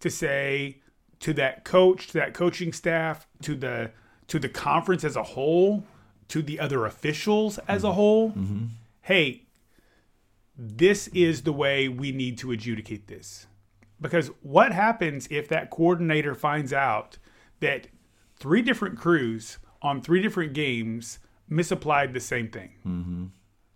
[0.00, 0.80] to say
[1.20, 3.90] to that coach, to that coaching staff, to the
[4.28, 5.84] to the conference as a whole,
[6.28, 7.96] to the other officials as a mm-hmm.
[7.96, 8.64] whole, mm-hmm.
[9.02, 9.46] hey,
[10.56, 13.46] this is the way we need to adjudicate this.
[14.00, 17.16] Because what happens if that coordinator finds out
[17.60, 17.88] that
[18.36, 21.18] three different crews on three different games
[21.48, 22.72] misapplied the same thing?
[22.86, 23.24] Mm-hmm.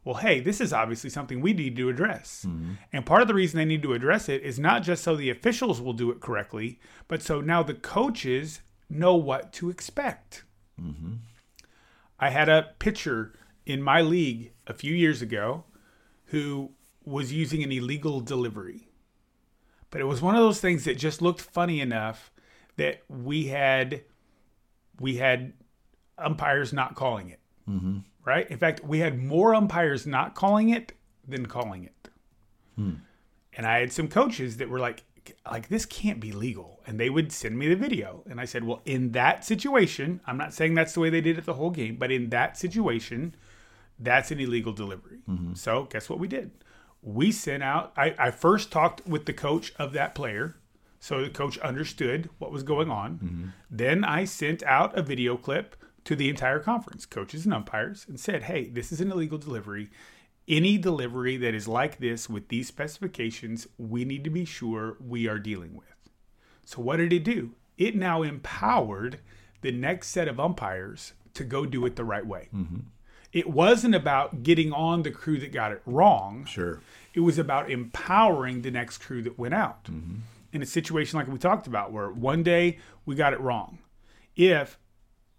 [0.04, 2.44] Well, hey, this is obviously something we need to address.
[2.48, 2.72] Mm-hmm.
[2.92, 5.30] And part of the reason they need to address it is not just so the
[5.30, 10.44] officials will do it correctly, but so now the coaches know what to expect.
[10.80, 11.14] Mm-hmm.
[12.18, 13.32] I had a pitcher
[13.64, 15.64] in my league a few years ago
[16.26, 16.72] who
[17.04, 18.88] was using an illegal delivery.
[19.90, 22.32] But it was one of those things that just looked funny enough
[22.76, 24.02] that we had
[24.98, 25.52] we had
[26.16, 27.40] umpires not calling it.
[27.68, 27.98] Mm-hmm.
[28.24, 28.50] Right?
[28.50, 30.92] In fact, we had more umpires not calling it
[31.26, 32.08] than calling it.
[32.76, 32.94] Hmm.
[33.54, 35.04] And I had some coaches that were like
[35.50, 38.64] like this can't be legal and they would send me the video and I said,
[38.64, 41.70] "Well, in that situation, I'm not saying that's the way they did it the whole
[41.70, 43.34] game, but in that situation,
[43.98, 45.18] that's an illegal delivery.
[45.28, 45.54] Mm-hmm.
[45.54, 46.50] So guess what we did?
[47.02, 47.92] We sent out.
[47.96, 50.56] I, I first talked with the coach of that player,
[51.00, 53.14] so the coach understood what was going on.
[53.14, 53.46] Mm-hmm.
[53.70, 58.18] Then I sent out a video clip to the entire conference, coaches and umpires, and
[58.18, 59.90] said, "Hey, this is an illegal delivery."
[60.48, 65.28] Any delivery that is like this with these specifications, we need to be sure we
[65.28, 66.10] are dealing with.
[66.64, 67.52] So what did it do?
[67.78, 69.20] It now empowered
[69.60, 72.48] the next set of umpires to go do it the right way.
[72.54, 72.80] Mm-hmm.
[73.32, 76.44] It wasn't about getting on the crew that got it wrong.
[76.44, 76.80] Sure.
[77.14, 79.84] It was about empowering the next crew that went out.
[79.84, 80.16] Mm-hmm.
[80.52, 83.78] In a situation like we talked about, where one day we got it wrong,
[84.36, 84.78] if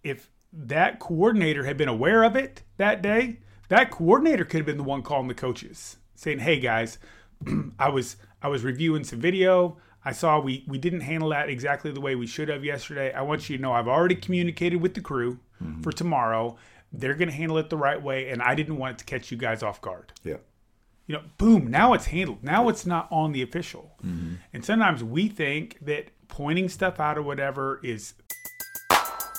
[0.03, 3.39] if that coordinator had been aware of it that day,
[3.69, 6.99] that coordinator could have been the one calling the coaches, saying, "Hey guys,
[7.79, 9.77] I was I was reviewing some video.
[10.05, 13.11] I saw we we didn't handle that exactly the way we should have yesterday.
[13.11, 15.89] I want you to know I've already communicated with the crew for mm-hmm.
[15.89, 16.57] tomorrow.
[16.91, 19.31] They're going to handle it the right way, and I didn't want it to catch
[19.31, 20.37] you guys off guard." Yeah.
[21.07, 22.43] you know, boom, now it's handled.
[22.43, 23.95] Now it's not on the official.
[24.05, 24.35] Mm-hmm.
[24.53, 28.13] And sometimes we think that pointing stuff out or whatever is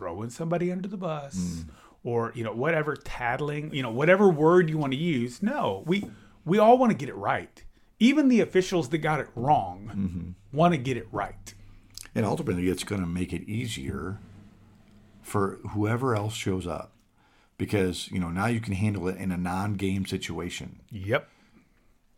[0.00, 1.64] Throwing somebody under the bus
[2.02, 5.42] or, you know, whatever, tattling, you know, whatever word you want to use.
[5.42, 6.10] No, we
[6.46, 7.62] we all want to get it right.
[7.98, 11.52] Even the officials that got it wrong want to get it right.
[12.14, 14.18] And ultimately, it's going to make it easier
[15.20, 16.92] for whoever else shows up
[17.58, 20.80] because you know now you can handle it in a non-game situation.
[20.90, 21.28] Yep.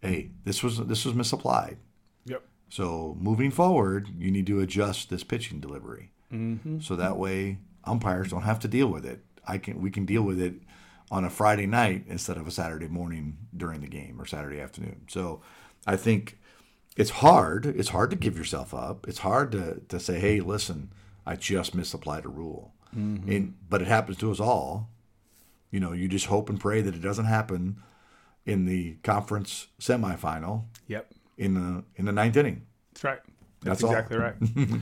[0.01, 1.79] Hey, this was this was misapplied.
[2.27, 2.45] Yep.
[2.69, 6.79] So moving forward, you need to adjust this pitching delivery, mm-hmm.
[6.79, 9.21] so that way umpires don't have to deal with it.
[9.47, 10.55] I can we can deal with it
[11.11, 15.03] on a Friday night instead of a Saturday morning during the game or Saturday afternoon.
[15.09, 15.43] So
[15.87, 16.39] I think
[16.97, 17.67] it's hard.
[17.67, 19.07] It's hard to give yourself up.
[19.09, 20.93] It's hard to to say, hey, listen,
[21.27, 23.31] I just misapplied a rule, mm-hmm.
[23.31, 24.89] and but it happens to us all.
[25.71, 27.83] You know, you just hope and pray that it doesn't happen
[28.45, 31.13] in the conference semifinal Yep.
[31.39, 32.67] in the in the ninth inning.
[32.93, 33.21] That's right.
[33.63, 34.35] That's, That's exactly right.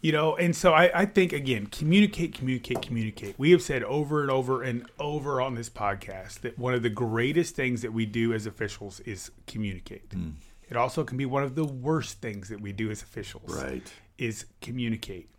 [0.00, 3.34] you know, and so I, I think again, communicate, communicate, communicate.
[3.38, 6.90] We have said over and over and over on this podcast that one of the
[6.90, 10.12] greatest things that we do as officials is communicate.
[10.12, 10.30] Hmm.
[10.70, 13.54] It also can be one of the worst things that we do as officials.
[13.62, 13.90] Right.
[14.18, 15.30] Is communicate.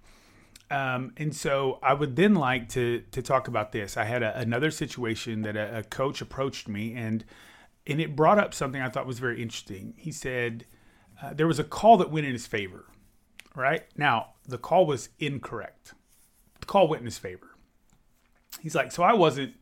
[0.71, 3.97] Um, and so I would then like to to talk about this.
[3.97, 7.25] I had a, another situation that a, a coach approached me and
[7.87, 9.93] and it brought up something I thought was very interesting.
[9.97, 10.65] He said
[11.21, 12.85] uh, there was a call that went in his favor.
[13.55, 15.93] Right now, the call was incorrect.
[16.59, 17.47] The call went in his favor.
[18.61, 19.53] He's like, so I wasn't,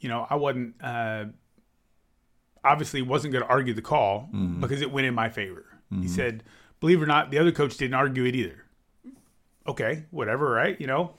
[0.00, 1.26] you know, I wasn't uh,
[2.64, 4.28] obviously wasn't going to argue the call
[4.60, 5.66] because it went in my favor.
[6.00, 6.44] He said,
[6.78, 8.64] believe it or not, the other coach didn't argue it either
[9.66, 10.80] okay, whatever, right?
[10.80, 11.14] You know,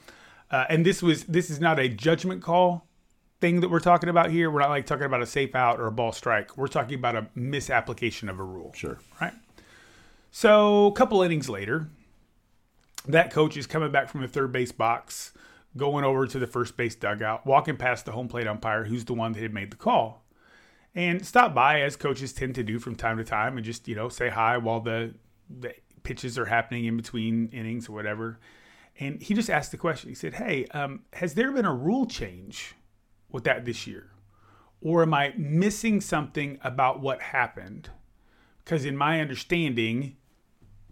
[0.51, 2.85] uh, and this was this is not a judgment call
[3.39, 4.51] thing that we're talking about here.
[4.51, 6.57] We're not like talking about a safe out or a ball strike.
[6.57, 8.73] We're talking about a misapplication of a rule.
[8.75, 8.99] Sure.
[9.19, 9.33] Right.
[10.31, 11.87] So a couple innings later,
[13.07, 15.33] that coach is coming back from the third base box,
[15.77, 19.13] going over to the first base dugout, walking past the home plate umpire, who's the
[19.13, 20.23] one that had made the call,
[20.93, 23.95] and stop by as coaches tend to do from time to time, and just you
[23.95, 25.13] know say hi while the
[25.49, 28.39] the pitches are happening in between innings or whatever.
[28.99, 30.09] And he just asked the question.
[30.09, 32.75] He said, "Hey, um, has there been a rule change
[33.31, 34.11] with that this year,
[34.81, 37.89] or am I missing something about what happened?
[38.63, 40.17] Because in my understanding,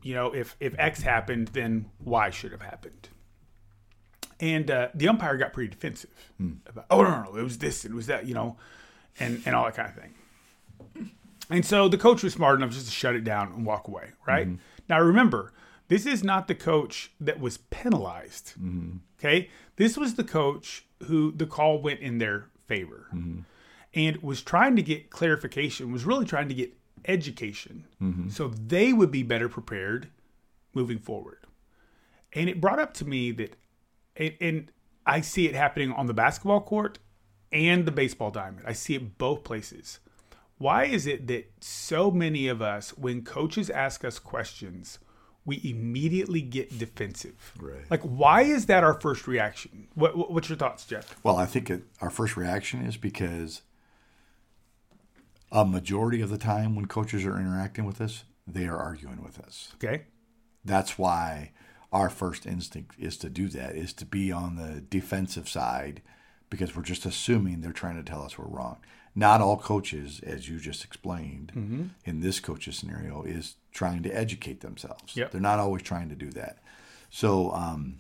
[0.04, 3.10] you know, if if X happened, then Y should have happened."
[4.42, 6.54] And uh, the umpire got pretty defensive hmm.
[6.66, 8.58] about, "Oh no, no, no, it was this, it was that," you know,
[9.20, 10.14] and and all that kind of thing.
[11.50, 14.12] And so the coach was smart enough just to shut it down and walk away,
[14.28, 14.48] right?
[14.48, 14.62] Mm-hmm.
[14.88, 15.52] Now remember,
[15.88, 18.54] this is not the coach that was penalized.
[18.54, 18.98] Mm-hmm.
[19.20, 19.50] Okay?
[19.76, 23.42] This was the coach who the call went in their favor mm-hmm.
[23.94, 26.74] and was trying to get clarification, was really trying to get
[27.06, 28.30] education mm-hmm.
[28.30, 30.10] so they would be better prepared
[30.74, 31.40] moving forward.
[32.34, 33.56] And it brought up to me that,
[34.16, 34.72] and, and
[35.06, 37.00] I see it happening on the basketball court
[37.52, 38.66] and the baseball diamond.
[38.68, 40.00] I see it both places.
[40.60, 45.00] Why is it that so many of us, when coaches ask us questions,
[45.46, 47.54] we immediately get defensive?
[47.60, 47.90] Right.
[47.90, 49.88] Like, why is that our first reaction?
[49.96, 51.18] What, what- what's your thoughts, Jeff?
[51.24, 53.62] Well, I think it, our first reaction is because
[55.52, 59.40] A majority of the time when coaches are interacting with us, they are arguing with
[59.40, 59.72] us.
[59.76, 60.04] Okay.
[60.64, 61.52] That's why
[61.92, 66.02] our first instinct is to do that, is to be on the defensive side
[66.50, 68.78] because we're just assuming they're trying to tell us we're wrong.
[69.16, 71.84] Not all coaches, as you just explained Mm-hmm.
[72.06, 75.16] in this coach's scenario, is trying to educate themselves.
[75.16, 75.32] Yep.
[75.32, 76.58] They're not always trying to do that.
[77.10, 77.98] So, um,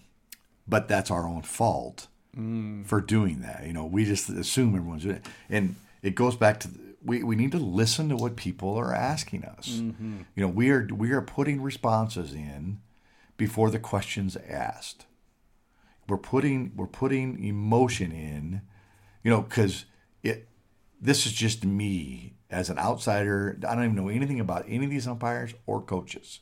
[0.68, 2.08] but that's our own fault
[2.38, 2.86] Mm.
[2.86, 3.66] for doing that.
[3.66, 5.26] You know, we just assume everyone's doing it.
[5.50, 8.94] And it goes back to the, we, we need to listen to what people are
[8.94, 9.70] asking us.
[9.70, 10.22] Mm-hmm.
[10.36, 12.80] You know, we are we are putting responses in
[13.38, 15.06] before the questions asked.
[16.08, 18.62] We're putting we're putting emotion in,
[19.24, 19.86] you know, because
[20.24, 20.48] it
[21.00, 23.58] this is just me as an outsider.
[23.68, 26.40] I don't even know anything about any of these umpires or coaches,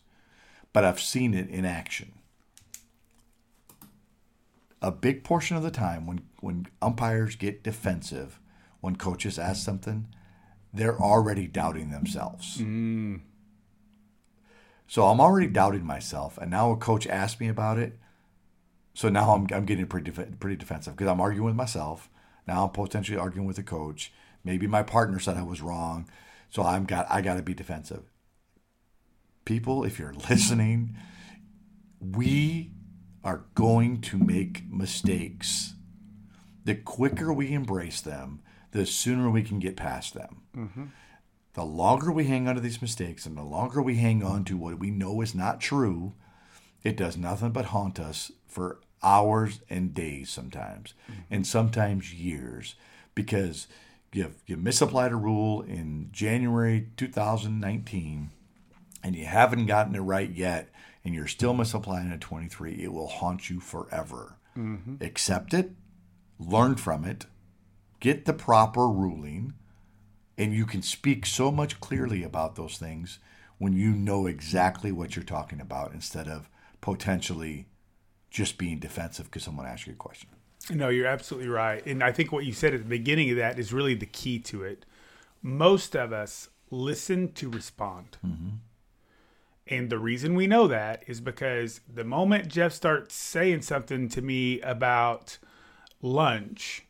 [0.73, 2.13] but I've seen it in action.
[4.81, 8.39] A big portion of the time when when umpires get defensive,
[8.79, 10.07] when coaches ask something,
[10.77, 12.57] they're already doubting themselves.
[14.87, 17.99] So I'm already doubting myself, and now a coach asked me about it.
[18.93, 22.09] So now I'm, I'm getting pretty def- pretty defensive because I'm arguing with myself.
[22.47, 24.13] Now I'm potentially arguing with the coach.
[24.43, 26.07] Maybe my partner said I was wrong,
[26.49, 28.03] so I'm got I got to be defensive.
[29.45, 30.95] People, if you're listening,
[31.99, 32.71] we
[33.23, 35.73] are going to make mistakes.
[36.63, 38.41] The quicker we embrace them,
[38.77, 40.41] the sooner we can get past them
[41.57, 44.55] the longer we hang on to these mistakes and the longer we hang on to
[44.55, 46.13] what we know is not true,
[46.83, 50.93] it does nothing but haunt us for hours and days sometimes,
[51.31, 52.75] and sometimes years,
[53.15, 53.67] because
[54.13, 58.29] you you misapplied a rule in January 2019,
[59.03, 60.69] and you haven't gotten it right yet,
[61.03, 62.83] and you're still misapplying it 23.
[62.83, 64.37] It will haunt you forever.
[64.55, 65.03] Mm-hmm.
[65.03, 65.71] Accept it,
[66.39, 67.25] learn from it,
[67.99, 69.53] get the proper ruling
[70.37, 73.19] and you can speak so much clearly about those things
[73.57, 77.67] when you know exactly what you're talking about instead of potentially
[78.29, 80.29] just being defensive because someone asked you a question.
[80.69, 81.83] No, you're absolutely right.
[81.85, 84.37] And I think what you said at the beginning of that is really the key
[84.39, 84.85] to it.
[85.41, 88.17] Most of us listen to respond.
[88.25, 88.49] Mm-hmm.
[89.69, 94.21] And the reason we know that is because the moment Jeff starts saying something to
[94.21, 95.37] me about
[96.01, 96.86] lunch,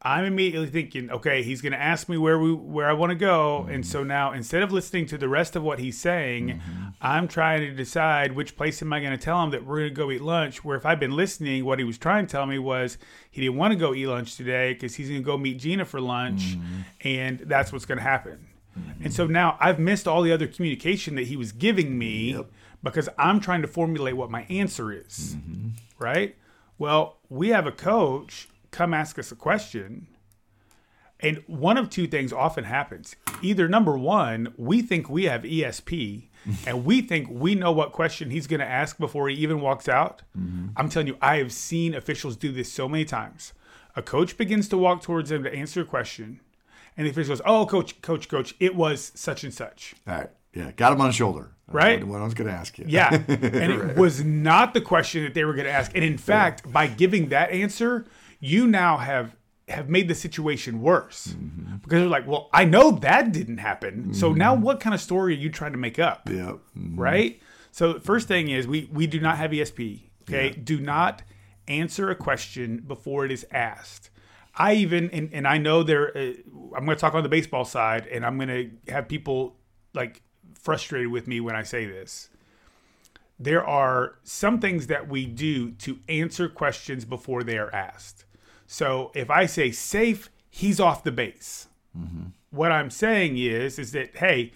[0.00, 3.16] I'm immediately thinking, okay, he's going to ask me where we where I want to
[3.16, 3.90] go, and mm-hmm.
[3.90, 6.84] so now instead of listening to the rest of what he's saying, mm-hmm.
[7.00, 9.90] I'm trying to decide which place am I going to tell him that we're going
[9.90, 10.64] to go eat lunch.
[10.64, 12.96] Where if I've been listening, what he was trying to tell me was
[13.28, 15.84] he didn't want to go eat lunch today because he's going to go meet Gina
[15.84, 16.80] for lunch, mm-hmm.
[17.00, 18.46] and that's what's going to happen.
[19.02, 22.40] And so now I've missed all the other communication that he was giving me
[22.84, 25.36] because I'm trying to formulate what my answer is.
[25.98, 26.36] Right?
[26.78, 30.08] Well, we have a coach come ask us a question.
[31.20, 33.16] And one of two things often happens.
[33.42, 36.28] Either number one, we think we have ESP
[36.66, 39.88] and we think we know what question he's going to ask before he even walks
[39.88, 40.22] out.
[40.38, 40.68] Mm-hmm.
[40.76, 43.52] I'm telling you, I have seen officials do this so many times.
[43.96, 46.40] A coach begins to walk towards him to answer a question,
[46.96, 49.94] and the official goes, Oh, coach, coach, coach, it was such and such.
[50.06, 50.30] All right.
[50.54, 50.70] Yeah.
[50.72, 51.50] Got him on the shoulder.
[51.66, 52.02] Right.
[52.02, 52.86] What I was going to ask you.
[52.88, 53.22] Yeah.
[53.28, 55.92] And it was not the question that they were going to ask.
[55.94, 58.06] And in fact, by giving that answer,
[58.40, 59.36] you now have
[59.68, 61.26] have made the situation worse.
[61.82, 64.14] Because they're like, well, I know that didn't happen.
[64.14, 66.28] So now what kind of story are you trying to make up?
[66.30, 66.54] Yeah.
[66.76, 66.94] Mm.
[66.96, 67.40] Right?
[67.70, 70.02] So first thing is we we do not have ESP.
[70.22, 70.50] Okay?
[70.50, 71.22] Do not
[71.68, 74.10] answer a question before it is asked.
[74.54, 76.32] I even and, and I know there uh,
[76.74, 79.56] I'm going to talk on the baseball side and I'm going to have people
[79.94, 80.22] like
[80.54, 82.30] frustrated with me when I say this.
[83.38, 88.24] There are some things that we do to answer questions before they are asked.
[88.70, 91.66] So if I say safe, he's off the base.
[92.50, 94.52] What I'm saying is, is that hey,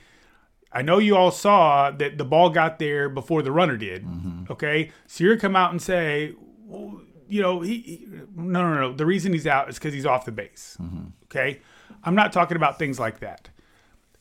[0.70, 4.06] I know you all saw that the ball got there before the runner did.
[4.50, 6.34] Okay, so you're come out and say,
[6.66, 8.92] well, you know, he, he- no, no, no.
[8.92, 10.76] The reason he's out is because he's off the base.
[11.24, 11.60] Okay,
[12.04, 13.48] I'm not talking about things like that.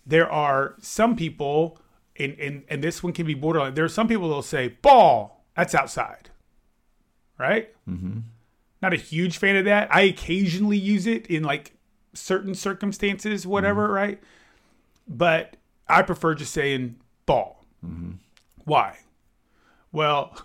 [0.06, 1.80] There are some people,
[2.18, 3.74] and and and this one can be borderline.
[3.76, 5.44] There are some people that'll say ball.
[5.56, 6.30] That's outside,
[7.38, 7.70] right?
[7.88, 8.20] Mm-hmm.
[8.82, 9.94] Not a huge fan of that.
[9.94, 11.74] I occasionally use it in like
[12.14, 13.94] certain circumstances, whatever, mm-hmm.
[13.94, 14.24] right?
[15.08, 15.58] But
[15.88, 17.64] I prefer just saying ball.
[17.86, 18.14] Mm-hmm.
[18.66, 18.98] Why?
[19.92, 20.36] Well,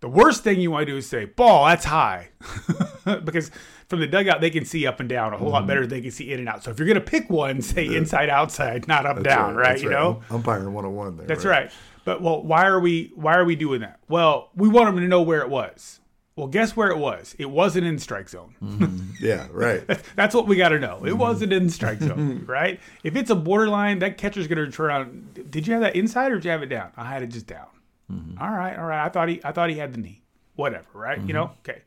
[0.00, 1.66] the worst thing you want to do is say ball.
[1.66, 2.30] That's high,
[3.24, 3.50] because
[3.88, 5.68] from the dugout they can see up and down a whole lot mm-hmm.
[5.68, 6.64] better than they can see in and out.
[6.64, 9.70] So if you're gonna pick one, say inside outside, not up down, right?
[9.70, 10.22] That's You know.
[10.30, 11.26] Um, umpire 101 there.
[11.26, 11.70] That's right.
[12.04, 14.00] But well, why are we why are we doing that?
[14.08, 16.00] Well, we want them to know where it was.
[16.36, 17.34] Well, guess where it was?
[17.38, 18.54] It wasn't in strike zone.
[18.62, 19.24] Mm-hmm.
[19.24, 19.82] Yeah, right.
[20.16, 20.98] That's what we got to know.
[20.98, 21.18] It mm-hmm.
[21.18, 22.78] wasn't in strike zone, right?
[23.02, 25.50] If it's a borderline, that catcher's going to turn around.
[25.50, 26.92] Did you have that inside or did you have it down?
[26.94, 27.68] I had it just down.
[28.12, 28.40] Mm-hmm.
[28.40, 29.04] All right, all right.
[29.04, 30.22] I thought he, I thought he had the knee.
[30.56, 31.20] Whatever, right?
[31.20, 31.82] You know, okay.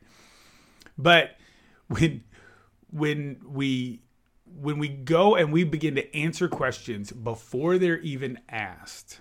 [0.98, 1.36] But
[1.88, 2.24] when,
[2.90, 4.02] when we,
[4.60, 9.20] when we go and we begin to answer questions before they're even asked,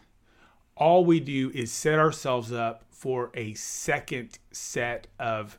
[0.75, 5.57] all we do is set ourselves up for a second set of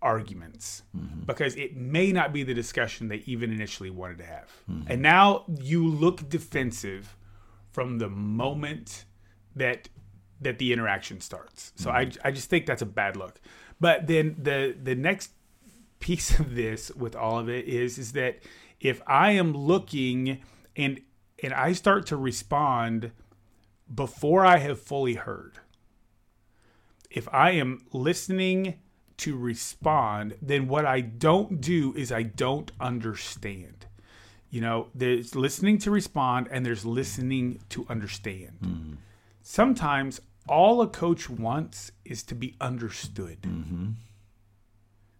[0.00, 1.20] arguments mm-hmm.
[1.26, 4.50] because it may not be the discussion they even initially wanted to have.
[4.70, 4.90] Mm-hmm.
[4.90, 7.16] And now you look defensive
[7.70, 9.04] from the moment
[9.54, 9.90] that
[10.40, 11.72] that the interaction starts.
[11.76, 12.26] So I mm-hmm.
[12.26, 13.40] I just think that's a bad look.
[13.78, 15.32] But then the the next
[16.00, 18.38] piece of this with all of it is is that
[18.80, 20.40] if I am looking
[20.76, 21.02] and
[21.42, 23.12] and I start to respond
[23.92, 25.58] before I have fully heard.
[27.14, 28.74] If I am listening
[29.18, 33.86] to respond, then what I don't do is I don't understand.
[34.50, 38.98] You know, there's listening to respond and there's listening to understand.
[39.42, 43.38] Sometimes all a coach wants is to be understood.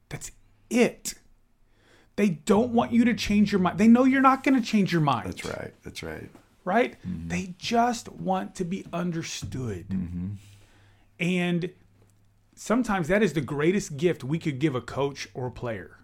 [0.09, 0.33] That's
[0.71, 1.15] it.
[2.17, 3.79] They don't want you to change your mind.
[3.79, 5.75] They know you're not going to change your mind That's right.
[5.83, 6.31] That's right.
[6.65, 6.97] right?
[7.07, 7.29] Mm-hmm.
[7.29, 9.89] They just want to be understood.
[9.89, 10.29] Mm-hmm.
[11.19, 11.71] And
[12.55, 15.99] sometimes that is the greatest gift we could give a coach or a player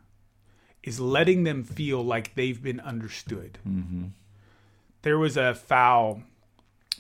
[0.83, 3.59] is letting them feel like they've been understood.
[3.69, 4.07] Mm-hmm.
[5.03, 6.23] There was a foul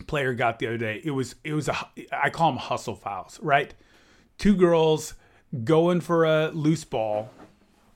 [0.06, 1.00] player got the other day.
[1.04, 1.76] It was it was a
[2.12, 3.74] I call them hustle fouls, right?
[4.38, 5.14] Two girls
[5.64, 7.30] going for a loose ball.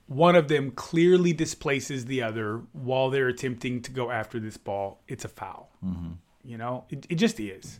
[0.07, 5.01] One of them clearly displaces the other while they're attempting to go after this ball.
[5.07, 5.71] It's a foul.
[5.83, 6.11] Mm-hmm.
[6.43, 7.79] You know, it, it just is.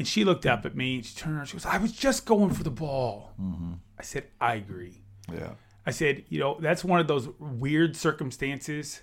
[0.00, 1.44] And she looked up at me and she turned around.
[1.44, 3.32] She goes, I was just going for the ball.
[3.98, 5.02] I said, I agree.
[5.30, 5.50] Yeah.
[5.84, 9.02] I said, you know, that's one of those weird circumstances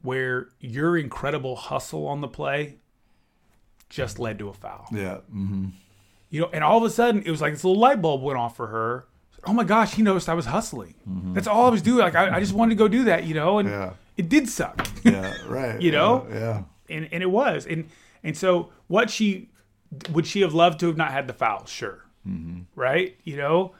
[0.00, 2.76] where your incredible hustle on the play
[3.90, 4.86] just led to a foul.
[4.90, 5.18] Yeah.
[5.34, 5.66] Mm-hmm.
[6.30, 8.38] You know, and all of a sudden it was like this little light bulb went
[8.38, 9.06] off for her.
[9.44, 10.94] Oh my gosh, he noticed I was hustling.
[11.34, 11.98] That's all I was doing.
[11.98, 13.92] Like I, I just wanted to go do that, you know, and Yeah.
[14.16, 14.88] it did suck.
[15.04, 15.34] Yeah.
[15.46, 15.78] Right.
[15.82, 16.26] You know?
[16.30, 16.38] Yeah.
[16.88, 16.96] yeah.
[16.96, 17.66] and and it was.
[17.66, 17.90] And
[18.24, 19.49] and so what she
[20.10, 21.66] would she have loved to have not had the foul?
[21.66, 22.04] Sure.
[22.26, 22.60] Mm-hmm.
[22.74, 23.18] Right?
[23.24, 23.74] You know?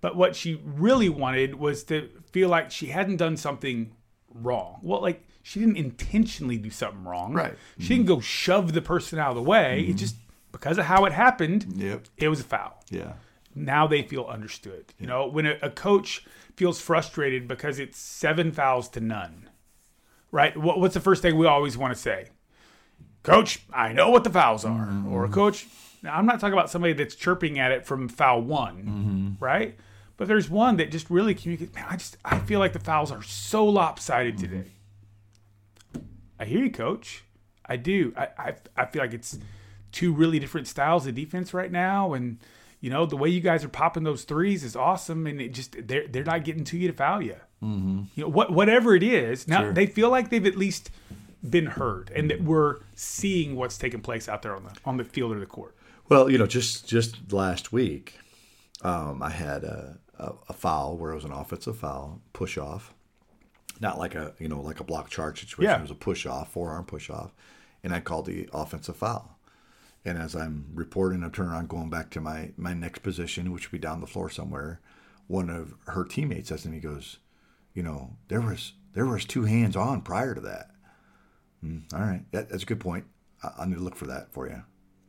[0.00, 3.92] But what she really wanted was to feel like she hadn't done something
[4.32, 4.78] wrong.
[4.82, 7.32] Well, like she didn't intentionally do something wrong.
[7.32, 7.54] Right.
[7.78, 8.14] She didn't mm-hmm.
[8.14, 9.80] go shove the person out of the way.
[9.80, 9.96] It mm-hmm.
[9.96, 10.16] just
[10.52, 12.08] because of how it happened, Yep.
[12.16, 12.82] it was a foul.
[12.90, 13.14] Yeah.
[13.54, 14.92] Now they feel understood.
[14.98, 16.24] You know, when a, a coach
[16.56, 19.48] feels frustrated because it's seven fouls to none,
[20.30, 20.56] right?
[20.56, 22.28] What, what's the first thing we always want to say?
[23.26, 24.86] Coach, I know what the fouls are.
[24.86, 25.12] Mm-hmm.
[25.12, 25.66] Or coach,
[26.02, 29.44] now I'm not talking about somebody that's chirping at it from foul one, mm-hmm.
[29.44, 29.76] right?
[30.16, 31.74] But there's one that just really communicates.
[31.74, 34.56] Man, I just I feel like the fouls are so lopsided mm-hmm.
[34.56, 34.70] today.
[36.38, 37.24] I hear you, coach.
[37.66, 38.14] I do.
[38.16, 39.38] I, I I feel like it's
[39.90, 42.38] two really different styles of defense right now, and
[42.80, 45.88] you know the way you guys are popping those threes is awesome, and it just
[45.88, 47.36] they're they're not getting to you to foul you.
[47.62, 48.02] Mm-hmm.
[48.14, 49.72] You know what whatever it is now Sure.
[49.72, 50.90] they feel like they've at least
[51.50, 55.04] been heard and that we're seeing what's taking place out there on the on the
[55.04, 55.76] field or the court.
[56.08, 58.18] Well, you know, just just last week,
[58.82, 62.94] um, I had a, a, a foul where it was an offensive foul, push off,
[63.80, 65.70] not like a you know like a block charge situation.
[65.70, 65.78] Yeah.
[65.78, 67.34] It was a push off, forearm push off,
[67.82, 69.38] and I called the offensive foul.
[70.04, 73.70] And as I'm reporting, I'm turning around, going back to my my next position, which
[73.70, 74.80] would be down the floor somewhere.
[75.26, 77.18] One of her teammates says to me, "Goes,
[77.74, 80.70] you know, there was there was two hands on prior to that."
[81.64, 83.04] Mm, all right, that, that's a good point.
[83.42, 84.62] I, I need to look for that for you.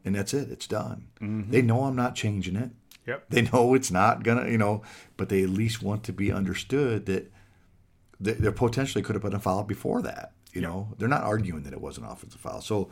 [0.05, 0.49] And that's it.
[0.49, 1.07] It's done.
[1.19, 2.71] They know I'm not changing it.
[3.05, 3.25] Yep.
[3.29, 4.81] They know it's not gonna, you know,
[5.17, 7.31] but they at least want to be understood that
[8.19, 10.33] they, there potentially could have been a foul before that.
[10.53, 12.61] You know, they're not arguing that it was an offensive foul.
[12.61, 12.89] So,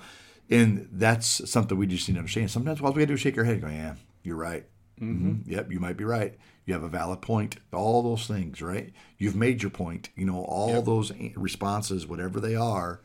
[0.50, 2.52] and that's something we just need to understand.
[2.52, 4.66] Sometimes all we do is shake our head, and go, "Yeah, you're right.
[5.02, 5.52] Mm-hmm.
[5.52, 6.38] Yep, you might be right.
[6.66, 7.58] You have a valid point.
[7.74, 8.94] All those things, right?
[9.18, 10.10] You've made your point.
[10.16, 13.02] You know, all those responses, whatever they are,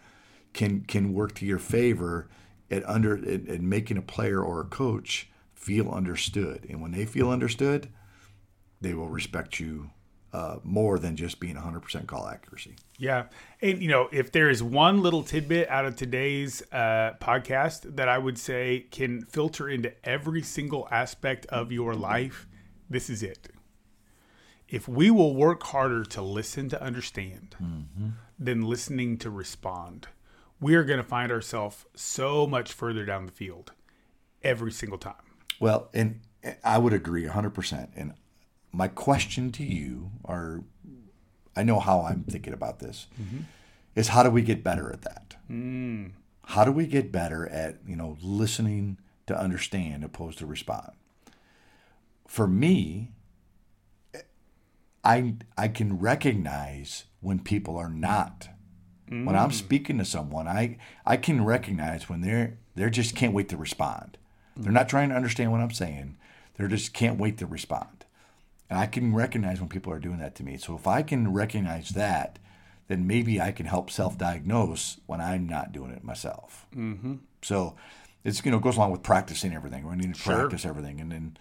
[0.53, 2.29] can can work to your favor
[2.71, 6.67] at under at, at making a player or a coach feel understood.
[6.69, 7.89] And when they feel understood,
[8.81, 9.91] they will respect you
[10.33, 12.77] uh, more than just being 100% call accuracy.
[12.99, 13.25] Yeah.
[13.61, 18.09] And, you know, if there is one little tidbit out of today's uh, podcast that
[18.09, 22.47] I would say can filter into every single aspect of your life,
[22.89, 23.49] this is it.
[24.69, 27.57] If we will work harder to listen to understand
[28.39, 30.07] than listening to respond,
[30.61, 33.73] we are going to find ourselves so much further down the field
[34.43, 35.15] every single time.
[35.59, 36.21] Well, and
[36.65, 37.89] I would agree 100%.
[37.97, 38.15] And
[38.73, 40.65] my question to you, or
[41.57, 43.41] I know how I'm thinking about this, mm-hmm.
[43.95, 45.37] is how do we get better at that?
[45.51, 46.13] Mm.
[46.45, 50.93] How do we get better at you know listening to understand opposed to respond?
[52.27, 53.13] For me,
[55.05, 58.49] I I can recognize when people are not.
[59.11, 63.49] When I'm speaking to someone, I I can recognize when they're they're just can't wait
[63.49, 64.19] to respond.
[64.57, 66.17] They're not trying to understand what I'm saying.
[66.55, 68.05] They're just can't wait to respond.
[68.69, 70.57] And I can recognize when people are doing that to me.
[70.59, 72.39] So if I can recognize that,
[72.87, 76.67] then maybe I can help self-diagnose when I'm not doing it myself.
[76.77, 77.15] Mm-hmm.
[77.43, 77.75] So
[78.23, 79.89] it's you know goes along with practicing everything.
[79.89, 80.35] We need to Sure.
[80.37, 81.37] practice everything, and then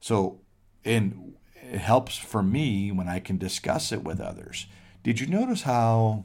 [0.00, 0.40] so
[0.84, 4.66] and it helps for me when I can discuss it with others.
[5.04, 6.24] Did you notice how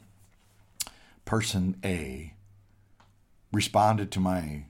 [1.28, 2.34] person A
[3.51, 4.65] responded to my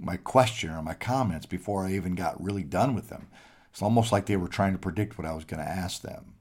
[0.00, 3.28] my question or my comments before I even got really done with them?
[3.70, 6.34] It's almost like they were trying to predict what I was going to ask them.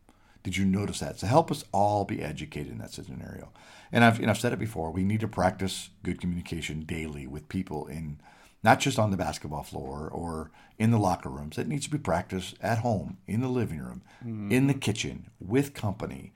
[0.44, 1.20] Did you notice that?
[1.20, 3.52] So help us all be educated in that scenario.
[3.92, 4.92] And I've and I've said it before.
[4.92, 8.20] We need to practice good communication daily with people in
[8.64, 11.58] not just on the basketball floor or in the locker rooms.
[11.58, 14.52] It needs to be practiced at home, in the living room, mm-hmm.
[14.52, 16.34] in the kitchen, with company,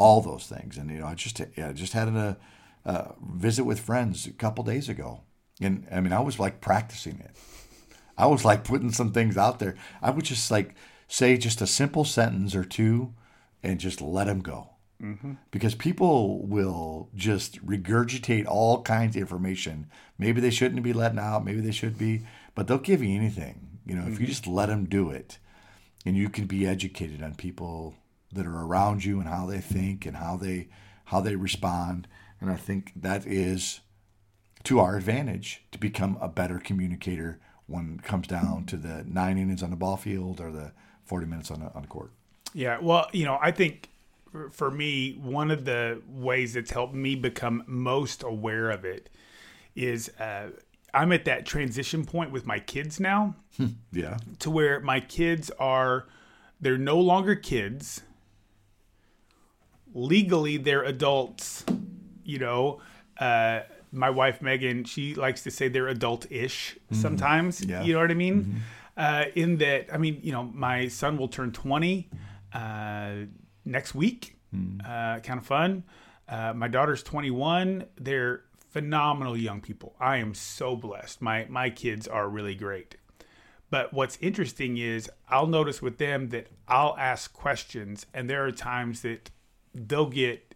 [0.00, 0.78] all those things.
[0.78, 2.38] And you know, I just I just had a,
[2.84, 5.20] a visit with friends a couple days ago,
[5.60, 7.36] and I mean, I was like practicing it.
[8.16, 9.76] I was like putting some things out there.
[10.02, 10.74] I would just like
[11.06, 13.14] say just a simple sentence or two,
[13.62, 14.70] and just let them go.
[15.02, 15.32] Mm-hmm.
[15.50, 19.86] Because people will just regurgitate all kinds of information.
[20.18, 21.44] Maybe they shouldn't be letting out.
[21.44, 23.78] Maybe they should be, but they'll give you anything.
[23.86, 24.24] You know, if you mm-hmm.
[24.26, 25.38] just let them do it,
[26.06, 27.94] and you can be educated on people
[28.32, 30.68] that are around you and how they think and how they
[31.06, 32.06] how they respond.
[32.40, 33.80] And I think that is
[34.64, 39.38] to our advantage to become a better communicator when it comes down to the nine
[39.38, 40.72] innings on the ball field or the
[41.04, 42.12] 40 minutes on the, on the court.
[42.54, 43.88] Yeah, well, you know, I think
[44.52, 49.08] for- me, one of the ways that's helped me become most aware of it
[49.74, 50.50] is uh,
[50.94, 53.34] I'm at that transition point with my kids now
[53.92, 54.18] Yeah.
[54.40, 56.06] to where my kids are,
[56.60, 58.02] they're no longer kids.
[59.94, 61.64] Legally, they're adults.
[62.24, 62.80] You know,
[63.18, 63.60] uh,
[63.92, 67.64] my wife Megan, she likes to say they're adult-ish sometimes.
[67.64, 67.82] Yeah.
[67.82, 68.62] You know what I mean?
[68.96, 72.08] Uh, in that, I mean, you know, my son will turn 20
[72.52, 73.12] uh,
[73.64, 74.36] next week.
[74.84, 75.84] Uh, kind of fun.
[76.28, 77.84] Uh, my daughter's 21.
[77.96, 79.94] They're phenomenal young people.
[80.00, 81.20] I am so blessed.
[81.22, 82.96] My my kids are really great.
[83.70, 88.50] But what's interesting is I'll notice with them that I'll ask questions, and there are
[88.50, 89.30] times that
[89.74, 90.54] they'll get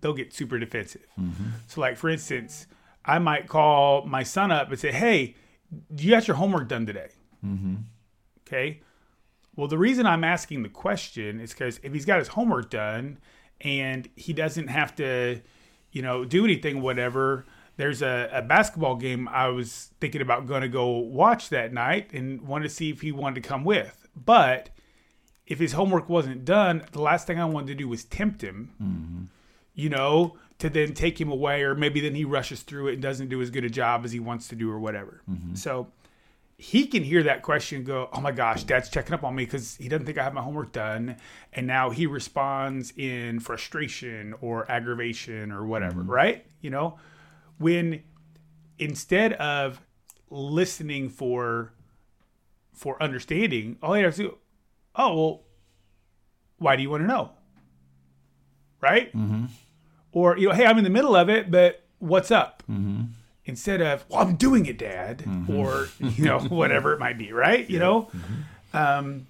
[0.00, 1.06] they'll get super defensive.
[1.18, 1.44] Mm-hmm.
[1.66, 2.66] So, like for instance,
[3.04, 5.36] I might call my son up and say, "Hey,
[5.96, 7.08] you got your homework done today?"
[7.44, 7.76] Mm-hmm.
[8.46, 8.80] Okay.
[9.56, 13.18] Well, the reason I'm asking the question is because if he's got his homework done
[13.60, 15.40] and he doesn't have to,
[15.92, 17.46] you know, do anything, whatever.
[17.76, 22.12] There's a, a basketball game I was thinking about going to go watch that night
[22.12, 24.06] and wanted to see if he wanted to come with.
[24.14, 24.70] But
[25.46, 28.72] if his homework wasn't done, the last thing I wanted to do was tempt him,
[28.82, 29.24] mm-hmm.
[29.74, 33.02] you know, to then take him away, or maybe then he rushes through it and
[33.02, 35.22] doesn't do as good a job as he wants to do, or whatever.
[35.30, 35.54] Mm-hmm.
[35.54, 35.88] So
[36.56, 39.44] he can hear that question and go, "Oh my gosh, Dad's checking up on me
[39.44, 41.16] because he doesn't think I have my homework done,"
[41.52, 46.10] and now he responds in frustration or aggravation or whatever, mm-hmm.
[46.10, 46.46] right?
[46.60, 46.98] You know,
[47.58, 48.02] when
[48.78, 49.80] instead of
[50.30, 51.72] listening for
[52.72, 54.38] for understanding, all you have to do,
[54.96, 55.42] oh well,
[56.58, 57.30] why do you want to know,
[58.80, 59.14] right?
[59.14, 59.46] Mm-hmm.
[60.12, 62.62] Or you know, hey, I'm in the middle of it, but what's up?
[62.70, 63.02] Mm-hmm.
[63.46, 65.54] instead of well i'm doing it dad mm-hmm.
[65.54, 67.68] or you know whatever it might be right?
[67.68, 68.10] You know?
[68.72, 69.26] Um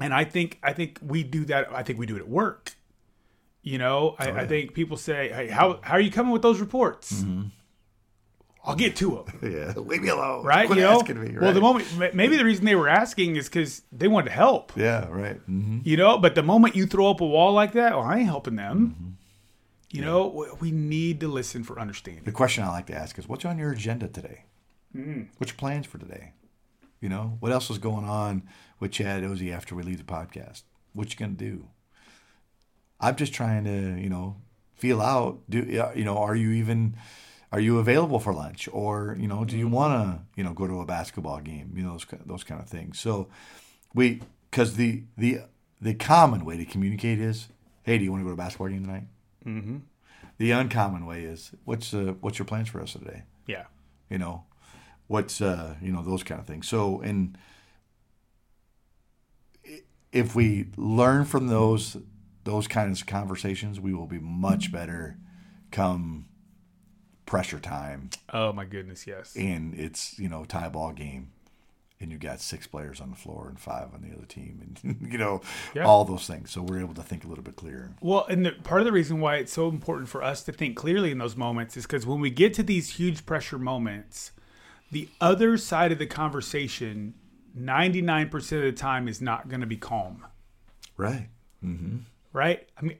[0.00, 2.72] and i think i think we do that i think we do it at work.
[3.62, 4.14] You know?
[4.18, 7.24] I, I oh, think people say hey how, how are you coming with those reports
[8.66, 9.72] i'll get to them Yeah.
[9.76, 10.44] Leave me alone.
[10.44, 11.38] right Quit you know asking me.
[11.38, 14.72] well the moment maybe the reason they were asking is because they wanted to help
[14.76, 15.36] Yeah, right.
[15.46, 18.18] hmm you know but the moment you throw up a wall like that well i
[18.18, 19.16] ain't helping them
[19.90, 23.28] you know we- need to listen for understanding The question I like to ask is
[23.28, 24.44] what's on your agenda today?
[24.94, 25.28] Mm.
[25.38, 26.32] What's your plans for today?
[27.00, 28.42] You know, what else is going on
[28.80, 30.62] with Chad Ozy after we leave the podcast?
[30.92, 31.68] What you going to do?
[33.00, 34.36] I'm just trying to, you know,
[34.74, 35.38] feel out.
[35.48, 35.58] Do
[35.94, 36.16] you know?
[36.18, 36.96] Are you even?
[37.52, 40.66] Are you available for lunch, or you know, do you want to, you know, go
[40.66, 41.72] to a basketball game?
[41.76, 42.98] You know, those those kind of things.
[42.98, 43.28] So,
[43.94, 44.20] we
[44.50, 45.40] because the the
[45.80, 47.48] the common way to communicate is,
[47.84, 49.04] hey, do you want to go to a basketball game tonight?
[49.44, 49.76] Mm-hmm.
[50.38, 53.22] The uncommon way is, what's uh, what's your plans for us today?
[53.46, 53.66] yeah
[54.10, 54.44] you know
[55.06, 57.38] what's uh you know those kind of things so and
[60.12, 61.96] if we learn from those
[62.44, 65.18] those kinds of conversations, we will be much better
[65.70, 66.26] come
[67.26, 69.34] pressure time Oh my goodness, yes.
[69.36, 71.32] and it's you know tie ball game
[71.98, 74.96] and you got six players on the floor and five on the other team and
[75.12, 75.40] you know
[75.74, 75.84] Yeah.
[75.86, 78.52] all those things so we're able to think a little bit clearer Well, and the,
[78.52, 81.36] part of the reason why it's so important for us to think clearly in those
[81.36, 84.32] moments is because when we get to these huge pressure moments,
[84.92, 87.14] the other side of the conversation,
[87.58, 90.26] 99% of the time, is not going to be calm,
[90.96, 91.28] right
[91.64, 91.96] Mm-hmm.
[92.34, 92.68] right?
[92.78, 92.98] I mean,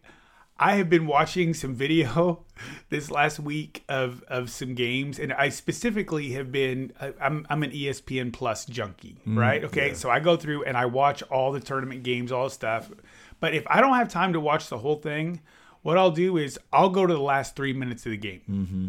[0.59, 2.45] I have been watching some video
[2.89, 7.73] this last week of, of some games, and I specifically have been, I'm, I'm an
[7.73, 9.63] ESPN Plus junkie, right?
[9.65, 12.91] Okay, so I go through and I watch all the tournament games, all the stuff.
[13.39, 15.41] But if I don't have time to watch the whole thing,
[15.83, 18.41] what I'll do is I'll go to the last three minutes of the game.
[18.49, 18.89] Mm-hmm.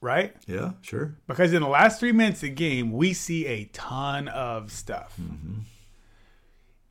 [0.00, 0.36] Right?
[0.46, 4.28] yeah sure Because in the last three minutes of the game, we see a ton
[4.28, 5.18] of stuff.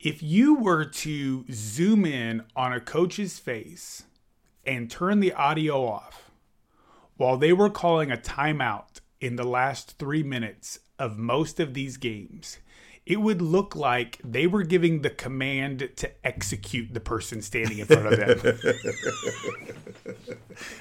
[0.04, 4.02] If you were to zoom in on a coach's face
[4.66, 6.30] and turn the audio off
[7.16, 11.96] while they were calling a timeout in the last three minutes of most of these
[11.96, 12.58] games,
[13.06, 17.86] it would look like they were giving the command to execute the person standing in
[17.86, 18.58] front of them.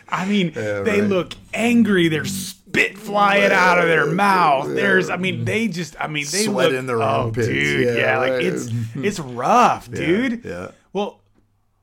[0.10, 1.04] I mean, they right.
[1.04, 2.10] look angry.
[2.10, 4.74] There's spit flying out of their mouth.
[4.74, 7.48] There's, I mean, they just, I mean, they Sweat look, in their oh, armpits.
[7.48, 10.44] dude, yeah, Yeah, like it's it's rough, dude.
[10.44, 10.72] yeah.
[10.92, 11.22] Well,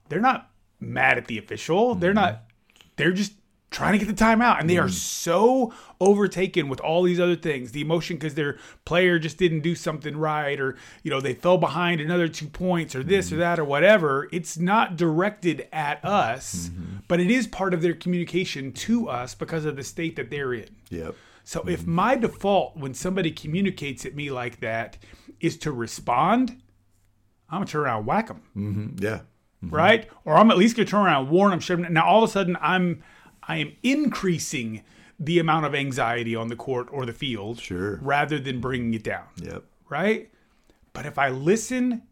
[0.08, 1.94] they're not mad at the official.
[1.94, 2.42] They're not.
[2.96, 3.32] They're just
[3.70, 4.92] trying to get the timeout, and they are mm.
[4.92, 7.72] so overtaken with all these other things.
[7.72, 11.56] The emotion because their player just didn't do something right, or you know they fell
[11.56, 13.40] behind another two points, or this or mm.
[13.40, 14.28] that, or whatever.
[14.32, 16.98] It's not directed at us, mm-hmm.
[17.06, 20.52] but it is part of their communication to us because of the state that they're
[20.52, 20.68] in.
[20.90, 21.14] yep
[21.44, 21.92] So if mm-hmm.
[21.92, 24.98] my default when somebody communicates at me like that
[25.38, 26.60] is to respond,
[27.48, 29.04] I'm gonna turn around and whack them mm-hmm.
[29.04, 29.20] yeah
[29.62, 30.08] right?
[30.24, 31.92] Or I'm at least gonna turn around, and warn them.
[31.92, 33.02] Now all of a sudden, I'm
[33.42, 34.82] I am increasing
[35.18, 37.98] the amount of anxiety on the court or the field, Sure.
[38.02, 40.30] rather than bringing it down, yep right?
[40.94, 42.02] But if I listen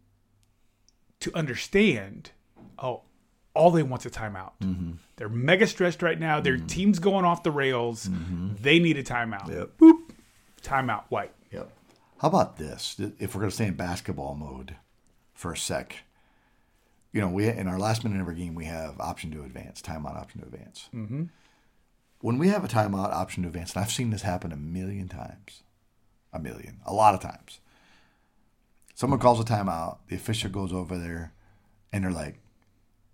[1.20, 2.33] to understand,
[2.79, 3.03] oh,
[3.55, 4.53] all they want's a timeout.
[4.61, 4.93] Mm-hmm.
[5.16, 6.41] They're mega stressed right now.
[6.41, 6.66] Their mm-hmm.
[6.66, 8.09] team's going off the rails.
[8.09, 8.57] Mm-hmm.
[8.61, 9.49] They need a timeout.
[9.49, 9.79] Yep.
[9.79, 10.11] Boop.
[10.62, 11.05] Timeout.
[11.09, 11.33] White.
[11.51, 11.70] Yep.
[12.18, 12.97] How about this?
[13.18, 14.76] If we're going to stay in basketball mode
[15.33, 16.05] for a sec,
[17.12, 19.80] you know, we in our last minute of our game we have option to advance,
[19.80, 20.88] timeout option to advance.
[20.94, 21.24] Mm-hmm.
[22.20, 25.09] When we have a timeout option to advance, and I've seen this happen a million
[25.09, 25.62] times,
[26.32, 27.61] a million, a lot of times.
[28.94, 31.32] Someone calls a timeout, the official goes over there,
[31.92, 32.40] and they're like,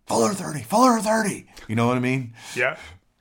[0.06, 2.32] "Fuller thirty, Fuller thirty." You know what I mean?
[2.56, 2.76] Yeah.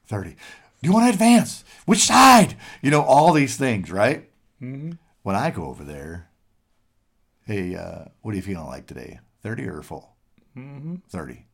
[0.07, 0.31] 30.
[0.31, 0.35] Do
[0.81, 1.63] you want to advance?
[1.85, 2.55] Which side?
[2.81, 4.29] You know, all these things, right?
[4.61, 4.91] Mm-hmm.
[5.23, 6.29] When I go over there,
[7.45, 9.19] hey, uh, what are you feeling like today?
[9.43, 10.12] 30 or full?
[10.57, 10.95] Mm-hmm.
[11.09, 11.45] 30.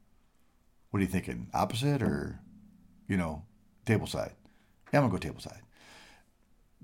[0.91, 1.47] What are you thinking?
[1.53, 2.39] Opposite or,
[3.07, 3.43] you know,
[3.85, 4.33] table side?
[4.91, 5.61] Yeah, I'm going to go table side.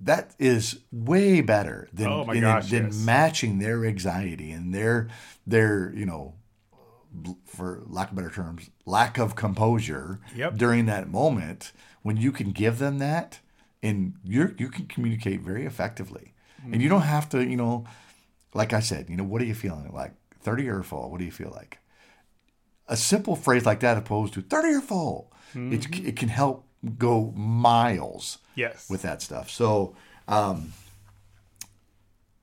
[0.02, 2.96] That is way better than, Oh my than- gosh, than yes.
[3.06, 5.08] matching their anxiety and their,
[5.48, 6.36] their, you know,
[7.46, 10.58] for lack of better terms, lack of composure Yep.
[10.58, 13.40] during that moment when you can give them that
[13.82, 16.34] and you you can communicate very effectively.
[16.72, 17.86] And you don't have to, you know,
[18.54, 20.14] like I said, you know, what are you feeling like?
[20.42, 21.10] 30 or full?
[21.12, 21.78] What do you feel like?
[22.88, 25.32] A simple phrase like that opposed to 30 or full.
[25.54, 26.08] It, mm-hmm.
[26.08, 26.66] it can help
[26.98, 28.90] go miles Yes.
[28.90, 29.50] with that stuff.
[29.50, 29.96] So
[30.28, 30.74] um,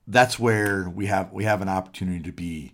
[0.07, 2.73] that's where we have we have an opportunity to be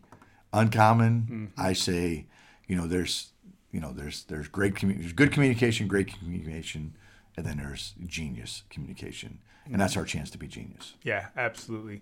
[0.53, 1.22] uncommon.
[1.22, 1.61] Mm-hmm.
[1.61, 2.26] I say,
[2.67, 3.32] you know, there's
[3.72, 6.95] you know there's there's great commu- there's good communication, great communication,
[7.38, 9.80] and then there's genius communication, and mm-hmm.
[9.80, 10.95] that's our chance to be genius.
[11.03, 12.01] Yeah, absolutely.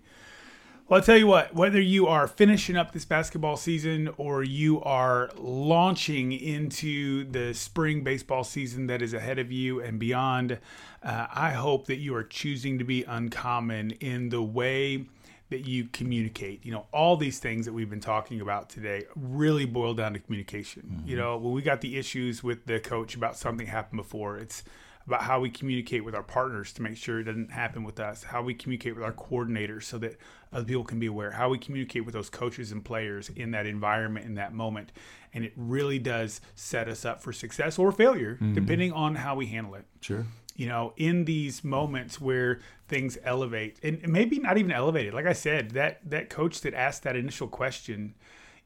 [0.88, 4.80] Well, I'll tell you what, whether you are finishing up this basketball season or you
[4.80, 10.58] are launching into the spring baseball season that is ahead of you and beyond,
[11.02, 15.04] uh, I hope that you are choosing to be uncommon in the way
[15.50, 16.64] that you communicate.
[16.64, 20.18] You know, all these things that we've been talking about today really boil down to
[20.18, 21.02] communication.
[21.04, 24.62] You know, when we got the issues with the coach about something happened before, it's
[25.08, 28.22] about how we communicate with our partners to make sure it doesn't happen with us,
[28.24, 30.18] how we communicate with our coordinators so that
[30.52, 33.64] other people can be aware, how we communicate with those coaches and players in that
[33.66, 34.92] environment, in that moment.
[35.32, 38.54] And it really does set us up for success or failure, mm-hmm.
[38.54, 40.26] depending on how we handle it Sure.
[40.56, 45.14] you know, in these moments where things elevate and maybe not even elevated.
[45.14, 48.14] Like I said, that that coach that asked that initial question,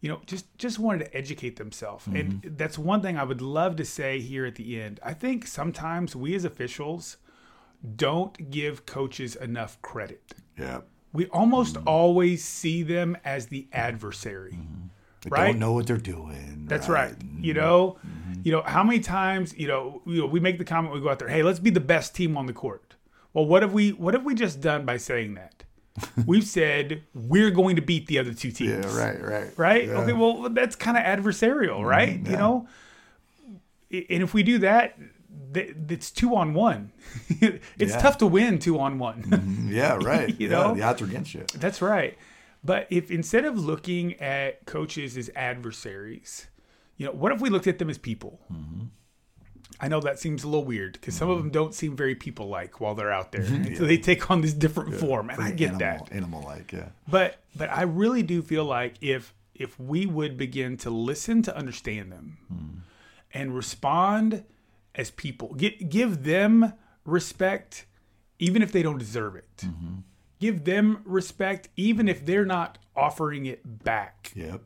[0.03, 2.07] you know, just just wanted to educate themselves.
[2.09, 2.57] And mm-hmm.
[2.57, 4.99] that's one thing I would love to say here at the end.
[5.03, 7.17] I think sometimes we as officials
[7.97, 10.35] don't give coaches enough credit.
[10.59, 10.81] Yeah.
[11.13, 11.89] we almost mm-hmm.
[11.89, 13.81] always see them as the mm-hmm.
[13.81, 14.59] adversary.
[15.23, 15.47] They Right?
[15.53, 16.67] don't know what they're doing.
[16.67, 17.15] That's right.
[17.39, 17.97] You know,
[18.43, 21.11] you know how many times you know, you know we make the comment we go
[21.11, 22.97] out there, hey, let's be the best team on the court.
[23.33, 25.63] Well, what have we what have we just done by saying that?
[26.27, 28.85] We've said we're going to beat the other two teams.
[28.85, 29.59] Yeah, right, right.
[29.59, 29.87] Right?
[29.87, 29.99] Yeah.
[29.99, 31.85] Okay, well that's kind of adversarial, mm-hmm.
[31.85, 32.27] right?
[32.27, 32.69] You know,
[33.91, 34.99] and if we do that,
[35.53, 36.93] th- it's two on one.
[37.29, 37.63] it's
[37.93, 37.99] Yeah.
[37.99, 39.23] tough to win two on one.
[39.23, 39.73] Mm-hmm.
[39.73, 40.29] Yeah, right.
[40.41, 40.75] You yeah, know?
[40.75, 41.45] the odds are against you.
[41.55, 42.17] That's right.
[42.65, 46.47] But if instead of looking at coaches as adversaries,
[46.97, 48.41] you know, what if we looked at them as people?
[48.53, 48.85] Mm-hmm.
[49.81, 51.45] I know that seems a little weird because some of mm-hmm.
[51.45, 53.43] them don't seem very people like while they're out there.
[53.43, 53.65] Mm-hmm.
[53.65, 56.13] And So they take on this different form, and I get animal, that.
[56.13, 56.89] Animal like, yeah.
[57.09, 61.57] But but I really do feel like if if we would begin to listen to
[61.57, 62.81] understand them mm.
[63.33, 64.45] and respond
[64.95, 66.73] as people, give give them
[67.05, 67.87] respect
[68.39, 69.57] even if they don't deserve it.
[69.59, 69.99] Mm-hmm.
[70.41, 74.33] Give them respect even if they're not offering it back.
[74.35, 74.63] Yep.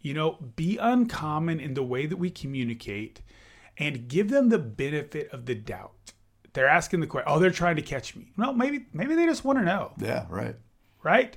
[0.00, 3.20] You know, be uncommon in the way that we communicate
[3.78, 6.12] and give them the benefit of the doubt.
[6.52, 9.44] They're asking the question, "Oh, they're trying to catch me." No, maybe maybe they just
[9.44, 10.56] want to know Yeah, right.
[11.02, 11.36] right?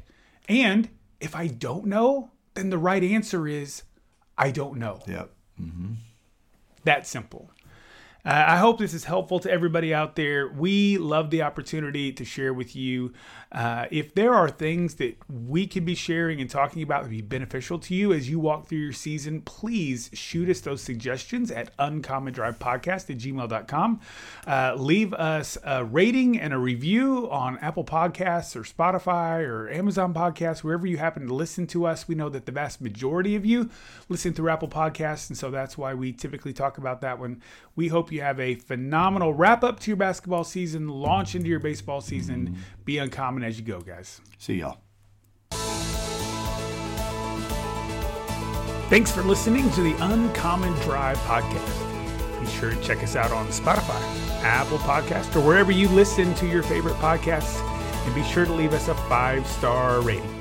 [0.49, 0.89] And
[1.19, 3.83] if I don't know, then the right answer is
[4.37, 5.01] I don't know.
[5.07, 5.31] Yep.
[6.83, 7.51] That simple.
[8.23, 10.47] Uh, I hope this is helpful to everybody out there.
[10.47, 13.13] We love the opportunity to share with you.
[13.52, 17.18] Uh, if there are things that we could be sharing and talking about that would
[17.18, 21.52] be beneficial to you as you walk through your season, please shoot us those suggestions
[21.52, 23.99] at uncommondrivepodcast at gmail.com.
[24.47, 30.14] Uh, leave us a rating and a review on Apple Podcasts or Spotify or Amazon
[30.14, 32.08] Podcasts, wherever you happen to listen to us.
[32.08, 33.70] We know that the vast majority of you
[34.08, 37.41] listen through Apple Podcasts, and so that's why we typically talk about that one.
[37.76, 41.60] We hope you have a phenomenal wrap up to your basketball season, launch into your
[41.60, 42.58] baseball season.
[42.91, 44.19] Be uncommon as you go, guys.
[44.37, 44.79] See y'all.
[48.89, 52.41] Thanks for listening to the Uncommon Drive podcast.
[52.41, 54.01] Be sure to check us out on Spotify,
[54.43, 57.61] Apple Podcast, or wherever you listen to your favorite podcasts.
[58.05, 60.40] And be sure to leave us a five star rating.